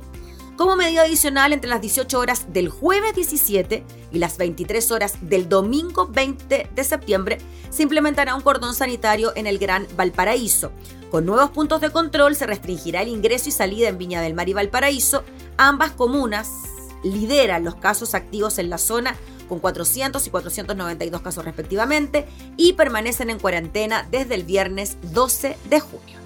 Como 0.56 0.78
medida 0.78 1.02
adicional, 1.02 1.52
entre 1.52 1.70
las 1.70 1.82
18 1.82 2.18
horas 2.18 2.54
del 2.54 2.70
jueves 2.70 3.14
17 3.14 3.84
y 4.14 4.20
las 4.20 4.38
23 4.38 4.90
horas 4.92 5.18
del 5.22 5.50
domingo 5.50 6.08
20 6.08 6.70
de 6.74 6.84
septiembre, 6.86 7.40
se 7.70 7.84
implementará 7.84 8.36
un 8.36 8.42
cordón 8.42 8.74
sanitario 8.74 9.34
en 9.36 9.46
el 9.46 9.60
Gran 9.60 9.86
Valparaíso. 9.98 10.72
Con 11.12 11.26
nuevos 11.26 11.52
puntos 11.52 11.82
de 11.82 11.90
control 11.90 12.38
se 12.38 12.48
restringirá 12.48 13.02
el 13.02 13.10
ingreso 13.10 13.50
y 13.50 13.52
salida 13.52 13.90
en 13.90 13.98
Viña 13.98 14.22
del 14.22 14.34
Mar 14.34 14.48
y 14.48 14.54
Valparaíso. 14.54 15.26
Ambas 15.58 15.92
comunas 15.92 16.50
lideran 17.04 17.66
los 17.66 17.76
casos 17.76 18.16
activos 18.16 18.60
en 18.60 18.70
la 18.70 18.78
zona 18.78 19.16
con 19.48 19.60
400 19.60 20.26
y 20.26 20.30
492 20.30 21.22
casos 21.22 21.46
respectivamente 21.46 22.26
y 22.58 22.74
permanecen 22.74 23.30
en 23.30 23.40
cuarentena 23.40 24.08
desde 24.12 24.36
el 24.36 24.44
viernes 24.44 24.98
12 25.14 25.58
de 25.70 25.80
junio. 25.80 26.18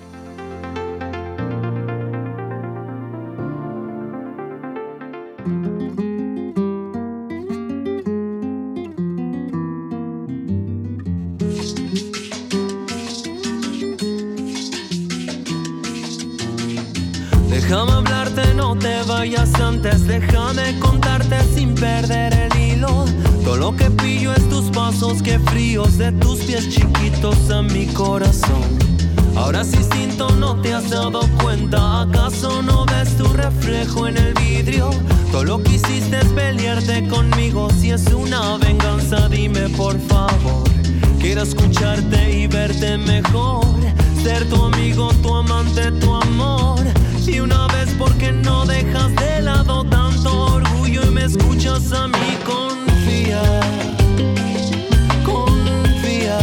Déjame 17.72 17.92
hablarte, 17.94 18.54
no 18.56 18.78
te 18.78 19.02
vayas 19.04 19.54
antes, 19.56 20.06
déjame 20.06 20.78
contarte 20.80 21.42
sin 21.56 21.74
perder 21.74 22.34
el 22.34 22.62
Todo 22.82 23.58
lo 23.58 23.76
que 23.76 23.92
pillo 23.92 24.34
es 24.34 24.50
tus 24.50 24.72
pasos, 24.72 25.22
que 25.22 25.38
fríos 25.38 26.00
de 26.00 26.12
tus 26.14 26.40
pies 26.40 26.68
chiquitos 26.70 27.52
a 27.52 27.62
mi 27.62 27.86
corazón. 27.88 28.80
Ahora 29.36 29.64
sí 29.64 29.78
instinto 29.78 30.30
no 30.32 30.60
te 30.62 30.74
has 30.74 30.90
dado 30.90 31.22
cuenta, 31.44 32.02
¿acaso 32.02 32.62
no 32.64 32.86
ves 32.86 33.16
tu 33.18 33.26
reflejo 33.34 34.08
en 34.08 34.18
el 34.18 34.34
vidrio? 34.34 34.90
Todo 35.32 35.44
lo 35.44 35.64
que 35.64 35.76
hiciste 35.76 36.18
es 36.18 36.28
pelearte 36.30 37.08
conmigo, 37.08 37.70
si 37.80 37.92
es 37.92 38.08
una 38.08 38.58
venganza 38.58 39.30
dime 39.30 39.70
por 39.70 40.00
favor. 40.08 40.68
Quiero 41.20 41.44
escucharte 41.44 42.32
y 42.32 42.48
verte 42.48 42.98
mejor, 42.98 43.66
ser 44.24 44.50
tu 44.50 44.66
amigo, 44.66 45.12
tu 45.22 45.36
amante, 45.36 45.92
tu 45.92 46.16
amor. 46.16 46.80
Y 47.28 47.40
una 47.40 47.68
vez 47.68 47.90
porque 48.00 48.32
no 48.32 48.66
dejas 48.66 49.16
de 49.16 49.42
lado 49.44 49.81
me 51.12 51.26
escuchas 51.26 51.92
a 51.92 52.08
mí 52.08 52.38
confía, 52.46 53.42
confía. 55.26 56.40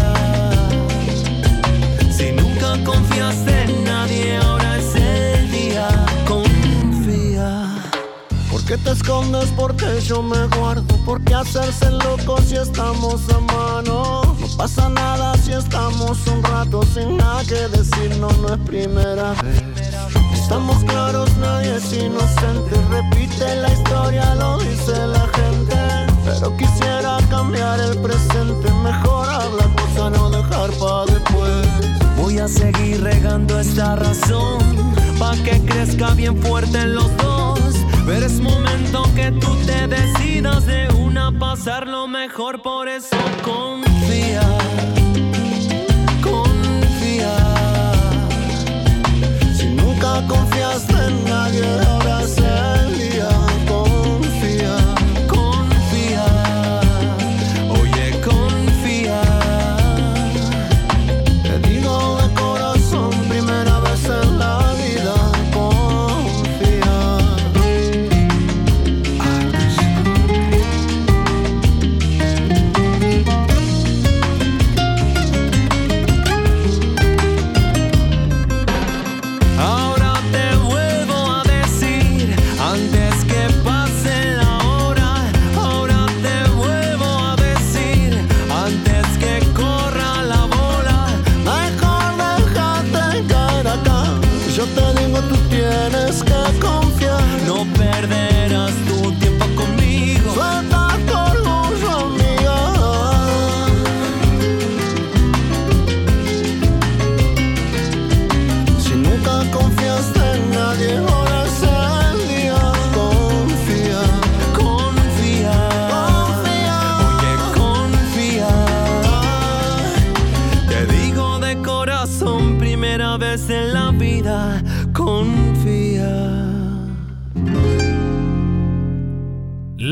Si 2.11 2.33
nunca 2.33 2.77
confiaste 2.85 3.63
en 3.63 3.85
nadie, 3.85 4.37
ahora 4.37 4.79
es 4.79 4.95
el 4.95 5.51
día, 5.51 5.89
confía. 6.27 7.77
¿Por 8.51 8.65
qué 8.65 8.77
te 8.79 8.91
escondes? 8.91 9.47
Porque 9.57 10.01
yo 10.03 10.23
me 10.23 10.47
guardo. 10.59 10.97
¿Por 11.05 11.23
qué 11.23 11.35
hacerse 11.35 11.91
loco 11.91 12.39
si 12.43 12.57
estamos 12.57 13.23
a 13.31 13.41
mano? 13.41 14.23
No 14.41 14.47
pasa 14.57 14.89
nada 14.89 15.35
si 15.39 15.53
estamos 15.53 16.27
un 16.27 16.43
rato 16.43 16.83
sin 16.95 17.17
nada 17.17 17.43
que 17.45 17.69
decir, 17.77 18.17
no, 18.21 18.29
no 18.43 18.55
es 18.55 18.61
primera 18.67 19.33
vez. 19.43 19.68
Estamos 20.49 20.83
claros, 20.85 21.37
nadie 21.37 21.77
es 21.77 21.93
inocente. 21.93 22.75
Repite 22.89 23.55
la 23.57 23.71
historia, 23.71 24.35
lo 24.35 24.57
dice 24.57 24.97
la 25.07 25.29
gente. 25.37 25.77
Pero 26.25 26.57
quisiera 26.57 27.19
cambiar 27.29 27.79
el 27.81 27.99
presente. 27.99 28.73
Mejor 28.83 29.29
habla 29.29 29.65
cosa, 29.77 30.09
no 30.09 30.31
dejar 30.31 30.71
pa' 30.81 31.05
después. 31.05 31.69
Voy 32.17 32.39
a 32.39 32.49
seguir 32.49 33.03
regando 33.03 33.61
esta 33.61 33.97
razón 33.97 34.59
pa' 35.19 35.37
que 35.45 35.63
crezca 35.67 36.15
bien 36.15 36.43
fuerte 36.43 36.79
en 36.79 36.95
los 36.95 37.15
dos. 37.19 37.61
Pero 38.07 38.25
es 38.25 38.41
momento 38.41 39.03
que 39.15 39.31
tú 39.33 39.55
te 39.67 39.87
decidas 39.87 40.65
de 40.65 40.89
una 40.95 41.31
pasarlo 41.31 42.09
mejor, 42.09 42.63
por 42.63 42.89
eso 42.89 43.19
confía. 43.45 44.41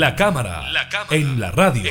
La 0.06 0.14
cámara, 0.14 0.62
en 1.10 1.40
la 1.40 1.50
radio. 1.50 1.90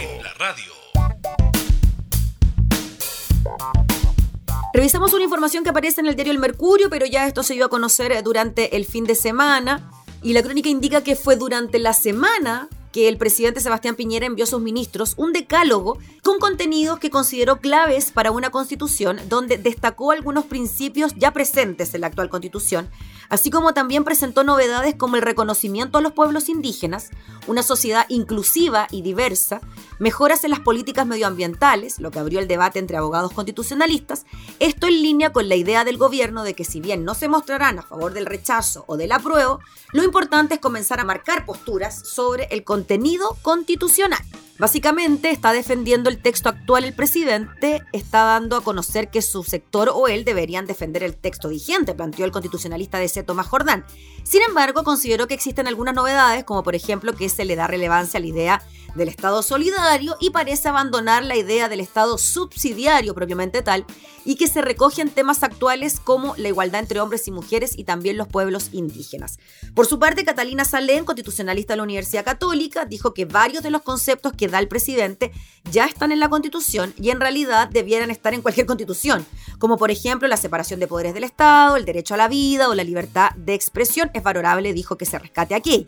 Revisamos 4.73 5.13
una 5.13 5.25
información 5.25 5.65
que 5.65 5.71
aparece 5.71 5.99
en 5.99 6.07
el 6.07 6.15
diario 6.15 6.31
El 6.31 6.39
Mercurio, 6.39 6.89
pero 6.89 7.05
ya 7.05 7.27
esto 7.27 7.43
se 7.43 7.55
dio 7.55 7.65
a 7.65 7.69
conocer 7.69 8.23
durante 8.23 8.77
el 8.77 8.85
fin 8.85 9.03
de 9.03 9.15
semana. 9.15 9.91
Y 10.23 10.31
la 10.31 10.43
crónica 10.43 10.69
indica 10.69 11.03
que 11.03 11.17
fue 11.17 11.35
durante 11.35 11.77
la 11.77 11.91
semana 11.91 12.69
que 12.95 13.09
el 13.09 13.17
presidente 13.17 13.59
Sebastián 13.59 13.95
Piñera 13.95 14.25
envió 14.25 14.45
a 14.45 14.47
sus 14.47 14.61
ministros 14.61 15.15
un 15.17 15.33
decálogo 15.33 15.97
con 16.23 16.39
contenidos 16.39 16.97
que 16.97 17.09
consideró 17.09 17.59
claves 17.59 18.13
para 18.13 18.31
una 18.31 18.51
constitución, 18.51 19.19
donde 19.27 19.57
destacó 19.57 20.11
algunos 20.11 20.45
principios 20.45 21.13
ya 21.17 21.31
presentes 21.31 21.93
en 21.93 21.99
la 21.99 22.07
actual 22.07 22.29
constitución, 22.29 22.89
así 23.27 23.49
como 23.51 23.73
también 23.73 24.05
presentó 24.05 24.45
novedades 24.45 24.95
como 24.95 25.17
el 25.17 25.23
reconocimiento 25.23 25.97
a 25.97 26.01
los 26.01 26.13
pueblos 26.13 26.47
indígenas, 26.47 27.09
una 27.47 27.63
sociedad 27.63 28.05
inclusiva 28.07 28.87
y 28.89 29.01
diversa, 29.01 29.59
mejoras 29.99 30.43
en 30.43 30.51
las 30.51 30.59
políticas 30.59 31.05
medioambientales, 31.05 31.99
lo 31.99 32.11
que 32.11 32.19
abrió 32.19 32.39
el 32.39 32.47
debate 32.47 32.79
entre 32.79 32.97
abogados 32.97 33.33
constitucionalistas, 33.33 34.25
esto 34.59 34.87
en 34.87 35.01
línea 35.01 35.31
con 35.31 35.49
la 35.49 35.55
idea 35.55 35.83
del 35.83 35.97
gobierno 35.97 36.43
de 36.43 36.53
que 36.53 36.63
si 36.63 36.81
bien 36.81 37.03
no 37.03 37.13
se 37.13 37.27
mostrarán 37.27 37.79
a 37.79 37.83
favor 37.83 38.13
del 38.13 38.25
rechazo 38.25 38.85
o 38.87 38.97
del 38.97 39.11
apruebo, 39.11 39.59
lo 39.91 40.03
importante 40.03 40.55
es 40.55 40.59
comenzar 40.59 40.99
a 40.99 41.05
marcar 41.05 41.45
posturas 41.45 42.07
sobre 42.07 42.47
el 42.51 42.63
contenido 42.63 43.37
constitucional. 43.41 44.23
Básicamente 44.57 45.31
está 45.31 45.51
defendiendo 45.51 46.09
el 46.09 46.21
texto 46.21 46.47
actual 46.47 46.85
el 46.85 46.93
presidente, 46.93 47.83
está 47.91 48.23
dando 48.23 48.55
a 48.55 48.63
conocer 48.63 49.09
que 49.09 49.21
su 49.21 49.43
sector 49.43 49.91
o 49.93 50.07
él 50.07 50.23
deberían 50.23 50.65
defender 50.65 51.03
el 51.03 51.17
texto 51.17 51.49
vigente, 51.49 51.93
planteó 51.93 52.23
el 52.23 52.31
constitucionalista 52.31 52.97
de 52.97 53.09
C. 53.09 53.23
Tomás 53.23 53.47
Jordán. 53.47 53.85
Sin 54.23 54.41
embargo, 54.43 54.85
consideró 54.85 55.27
que 55.27 55.33
existen 55.33 55.67
algunas 55.67 55.93
novedades, 55.93 56.45
como 56.45 56.63
por 56.63 56.73
ejemplo 56.73 57.13
que 57.13 57.27
se 57.27 57.43
le 57.43 57.57
da 57.57 57.67
relevancia 57.67 58.17
a 58.17 58.21
la 58.21 58.27
idea 58.27 58.61
del 58.95 59.09
Estado 59.09 59.43
solidario 59.43 60.15
y 60.19 60.31
parece 60.31 60.69
abandonar 60.69 61.23
la 61.23 61.35
idea 61.35 61.69
del 61.69 61.79
Estado 61.79 62.17
subsidiario 62.17 63.13
propiamente 63.13 63.61
tal 63.61 63.85
y 64.25 64.35
que 64.35 64.47
se 64.47 64.61
recogen 64.61 65.09
temas 65.09 65.43
actuales 65.43 65.99
como 65.99 66.35
la 66.37 66.49
igualdad 66.49 66.81
entre 66.81 66.99
hombres 66.99 67.27
y 67.27 67.31
mujeres 67.31 67.77
y 67.77 67.83
también 67.83 68.17
los 68.17 68.27
pueblos 68.27 68.69
indígenas. 68.71 69.37
Por 69.75 69.85
su 69.85 69.99
parte, 69.99 70.25
Catalina 70.25 70.65
Salén, 70.65 71.05
constitucionalista 71.05 71.73
de 71.73 71.77
la 71.77 71.83
Universidad 71.83 72.25
Católica, 72.25 72.85
dijo 72.85 73.13
que 73.13 73.25
varios 73.25 73.63
de 73.63 73.69
los 73.69 73.83
conceptos 73.83 74.33
que 74.33 74.47
da 74.47 74.59
el 74.59 74.67
presidente 74.67 75.31
ya 75.71 75.85
están 75.85 76.11
en 76.11 76.19
la 76.19 76.29
Constitución 76.29 76.93
y 76.99 77.11
en 77.11 77.19
realidad 77.19 77.69
debieran 77.69 78.09
estar 78.09 78.33
en 78.33 78.41
cualquier 78.41 78.65
constitución, 78.65 79.25
como 79.59 79.77
por 79.77 79.91
ejemplo 79.91 80.27
la 80.27 80.37
separación 80.37 80.79
de 80.79 80.87
poderes 80.87 81.13
del 81.13 81.23
Estado, 81.23 81.75
el 81.75 81.85
derecho 81.85 82.15
a 82.15 82.17
la 82.17 82.27
vida 82.27 82.69
o 82.69 82.75
la 82.75 82.83
libertad 82.83 83.31
de 83.35 83.53
expresión. 83.53 84.09
Es 84.13 84.23
valorable, 84.23 84.73
dijo, 84.73 84.97
que 84.97 85.05
se 85.05 85.19
rescate 85.19 85.53
aquí. 85.53 85.87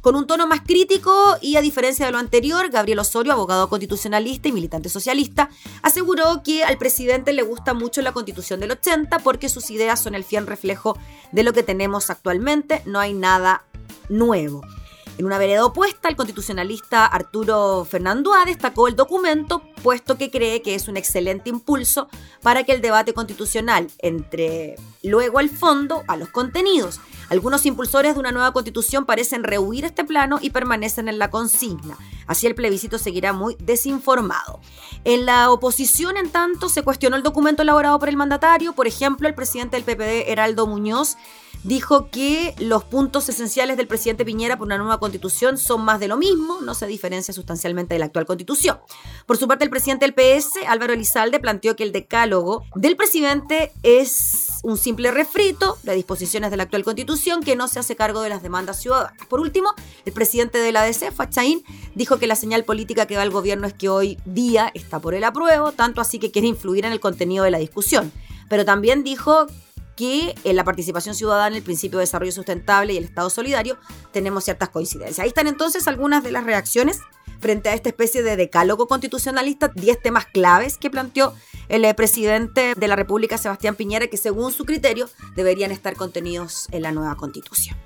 Con 0.00 0.16
un 0.16 0.26
tono 0.26 0.46
más 0.46 0.60
crítico 0.60 1.36
y 1.40 1.56
a 1.56 1.60
diferencia 1.60 2.06
de 2.06 2.12
lo 2.12 2.18
anterior, 2.18 2.70
Gabriel 2.70 3.00
Osorio, 3.00 3.32
abogado 3.32 3.68
constitucionalista 3.68 4.48
y 4.48 4.52
militante 4.52 4.88
socialista, 4.88 5.50
aseguró 5.82 6.42
que 6.42 6.64
al 6.64 6.78
presidente 6.78 7.32
le 7.32 7.42
gusta 7.42 7.74
mucho 7.74 8.02
la 8.02 8.12
constitución 8.12 8.60
del 8.60 8.72
80 8.72 9.18
porque 9.20 9.48
sus 9.48 9.70
ideas 9.70 10.00
son 10.00 10.14
el 10.14 10.24
fiel 10.24 10.46
reflejo 10.46 10.96
de 11.32 11.42
lo 11.42 11.52
que 11.52 11.62
tenemos 11.62 12.10
actualmente, 12.10 12.82
no 12.86 13.00
hay 13.00 13.12
nada 13.12 13.64
nuevo. 14.08 14.62
En 15.18 15.26
una 15.26 15.36
vereda 15.36 15.66
opuesta, 15.66 16.08
el 16.08 16.14
constitucionalista 16.14 17.04
Arturo 17.04 17.84
Fernando 17.84 18.34
A 18.34 18.44
destacó 18.44 18.86
el 18.86 18.94
documento, 18.94 19.62
puesto 19.82 20.16
que 20.16 20.30
cree 20.30 20.62
que 20.62 20.76
es 20.76 20.86
un 20.86 20.96
excelente 20.96 21.50
impulso 21.50 22.08
para 22.40 22.62
que 22.62 22.70
el 22.70 22.80
debate 22.80 23.12
constitucional 23.12 23.88
entre 23.98 24.76
luego 25.02 25.40
al 25.40 25.50
fondo 25.50 26.04
a 26.06 26.16
los 26.16 26.28
contenidos. 26.28 27.00
Algunos 27.30 27.66
impulsores 27.66 28.14
de 28.14 28.20
una 28.20 28.30
nueva 28.30 28.52
constitución 28.52 29.06
parecen 29.06 29.42
rehuir 29.42 29.84
este 29.84 30.04
plano 30.04 30.38
y 30.40 30.50
permanecen 30.50 31.08
en 31.08 31.18
la 31.18 31.30
consigna. 31.30 31.98
Así 32.28 32.46
el 32.46 32.54
plebiscito 32.54 32.96
seguirá 32.96 33.32
muy 33.32 33.56
desinformado. 33.58 34.60
En 35.02 35.26
la 35.26 35.50
oposición, 35.50 36.16
en 36.16 36.30
tanto, 36.30 36.68
se 36.68 36.82
cuestionó 36.82 37.16
el 37.16 37.24
documento 37.24 37.62
elaborado 37.62 37.98
por 37.98 38.08
el 38.08 38.16
mandatario. 38.16 38.72
Por 38.72 38.86
ejemplo, 38.86 39.26
el 39.26 39.34
presidente 39.34 39.76
del 39.76 39.84
PPD, 39.84 40.30
Heraldo 40.30 40.66
Muñoz, 40.66 41.16
dijo 41.64 42.10
que 42.10 42.54
los 42.58 42.84
puntos 42.84 43.28
esenciales 43.28 43.76
del 43.76 43.86
presidente 43.86 44.24
Piñera 44.24 44.56
por 44.56 44.66
una 44.66 44.78
nueva 44.78 44.98
constitución 44.98 45.58
son 45.58 45.84
más 45.84 46.00
de 46.00 46.08
lo 46.08 46.16
mismo, 46.16 46.60
no 46.60 46.74
se 46.74 46.86
diferencia 46.86 47.34
sustancialmente 47.34 47.94
de 47.94 47.98
la 47.98 48.06
actual 48.06 48.26
constitución. 48.26 48.78
Por 49.26 49.36
su 49.36 49.48
parte, 49.48 49.64
el 49.64 49.70
presidente 49.70 50.06
del 50.06 50.14
PS, 50.14 50.66
Álvaro 50.66 50.92
Elizalde, 50.92 51.40
planteó 51.40 51.76
que 51.76 51.84
el 51.84 51.92
decálogo 51.92 52.64
del 52.74 52.96
presidente 52.96 53.72
es 53.82 54.48
un 54.62 54.76
simple 54.76 55.10
refrito 55.10 55.78
de 55.82 55.94
disposiciones 55.94 56.50
de 56.50 56.56
la 56.56 56.64
actual 56.64 56.84
constitución 56.84 57.42
que 57.42 57.56
no 57.56 57.68
se 57.68 57.78
hace 57.78 57.96
cargo 57.96 58.22
de 58.22 58.28
las 58.28 58.42
demandas 58.42 58.80
ciudadanas. 58.80 59.26
Por 59.28 59.40
último, 59.40 59.72
el 60.04 60.12
presidente 60.12 60.58
de 60.58 60.72
la 60.72 60.82
ADC, 60.82 61.12
Fachaín, 61.12 61.62
dijo 61.94 62.18
que 62.18 62.26
la 62.26 62.36
señal 62.36 62.64
política 62.64 63.06
que 63.06 63.16
va 63.16 63.22
al 63.22 63.30
gobierno 63.30 63.66
es 63.66 63.74
que 63.74 63.88
hoy 63.88 64.18
día 64.24 64.70
está 64.74 65.00
por 65.00 65.14
el 65.14 65.24
apruebo, 65.24 65.72
tanto 65.72 66.00
así 66.00 66.18
que 66.18 66.30
quiere 66.30 66.48
influir 66.48 66.84
en 66.84 66.92
el 66.92 67.00
contenido 67.00 67.44
de 67.44 67.50
la 67.50 67.58
discusión. 67.58 68.12
Pero 68.48 68.64
también 68.64 69.04
dijo 69.04 69.46
que 69.98 70.36
en 70.44 70.54
la 70.54 70.62
participación 70.62 71.16
ciudadana, 71.16 71.56
el 71.56 71.64
principio 71.64 71.98
de 71.98 72.04
desarrollo 72.04 72.30
sustentable 72.30 72.92
y 72.92 72.98
el 72.98 73.04
Estado 73.04 73.28
solidario 73.30 73.78
tenemos 74.12 74.44
ciertas 74.44 74.68
coincidencias. 74.68 75.18
Ahí 75.18 75.28
están 75.28 75.48
entonces 75.48 75.88
algunas 75.88 76.22
de 76.22 76.30
las 76.30 76.44
reacciones 76.44 77.00
frente 77.40 77.68
a 77.68 77.74
esta 77.74 77.88
especie 77.88 78.22
de 78.22 78.36
decálogo 78.36 78.86
constitucionalista, 78.86 79.66
10 79.74 80.00
temas 80.00 80.26
claves 80.26 80.78
que 80.78 80.88
planteó 80.88 81.34
el 81.68 81.84
eh, 81.84 81.94
presidente 81.94 82.74
de 82.76 82.88
la 82.88 82.94
República, 82.94 83.38
Sebastián 83.38 83.74
Piñera, 83.74 84.06
que 84.06 84.16
según 84.16 84.52
su 84.52 84.64
criterio 84.66 85.10
deberían 85.34 85.72
estar 85.72 85.96
contenidos 85.96 86.68
en 86.70 86.82
la 86.82 86.92
nueva 86.92 87.16
constitución. 87.16 87.76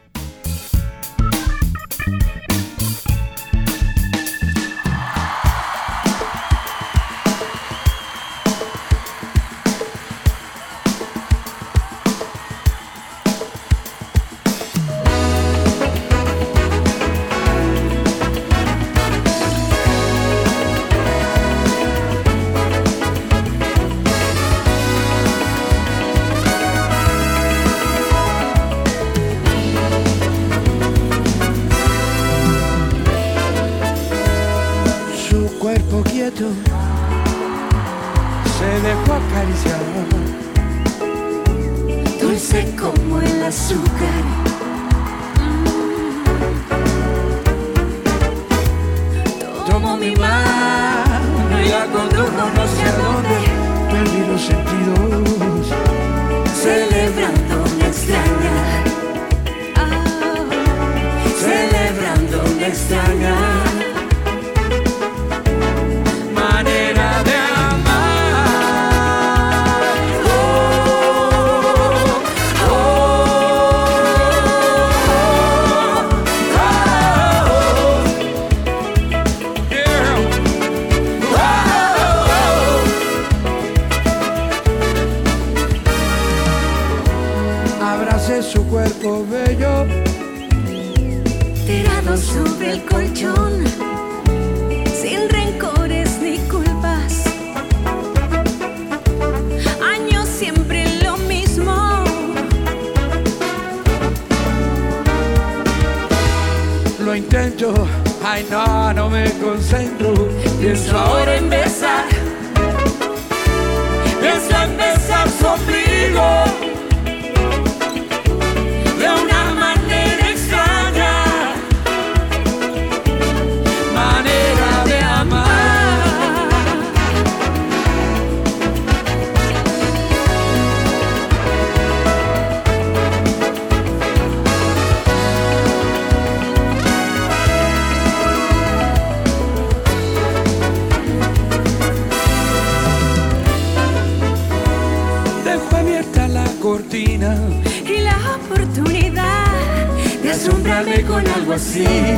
Con 151.75 152.12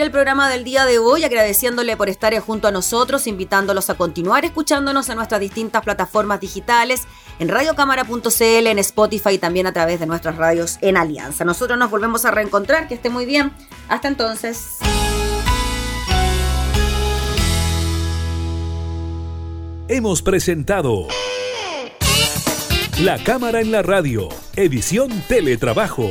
el 0.00 0.10
programa 0.10 0.48
del 0.48 0.64
día 0.64 0.84
de 0.86 0.98
hoy 0.98 1.24
agradeciéndole 1.24 1.96
por 1.96 2.08
estar 2.08 2.38
junto 2.40 2.68
a 2.68 2.70
nosotros, 2.70 3.26
invitándolos 3.26 3.90
a 3.90 3.94
continuar 3.94 4.44
escuchándonos 4.44 5.08
en 5.08 5.16
nuestras 5.16 5.40
distintas 5.40 5.82
plataformas 5.82 6.40
digitales, 6.40 7.06
en 7.38 7.48
radiocámara.cl, 7.48 8.66
en 8.66 8.78
Spotify 8.78 9.30
y 9.30 9.38
también 9.38 9.66
a 9.66 9.72
través 9.72 10.00
de 10.00 10.06
nuestras 10.06 10.36
radios 10.36 10.78
en 10.82 10.96
Alianza. 10.96 11.44
Nosotros 11.44 11.78
nos 11.78 11.90
volvemos 11.90 12.24
a 12.24 12.30
reencontrar, 12.30 12.86
que 12.86 12.94
esté 12.94 13.10
muy 13.10 13.26
bien. 13.26 13.52
Hasta 13.88 14.08
entonces. 14.08 14.78
Hemos 19.88 20.22
presentado 20.22 21.08
La 23.00 23.16
Cámara 23.24 23.60
en 23.60 23.72
la 23.72 23.82
Radio, 23.82 24.28
edición 24.54 25.10
Teletrabajo. 25.28 26.10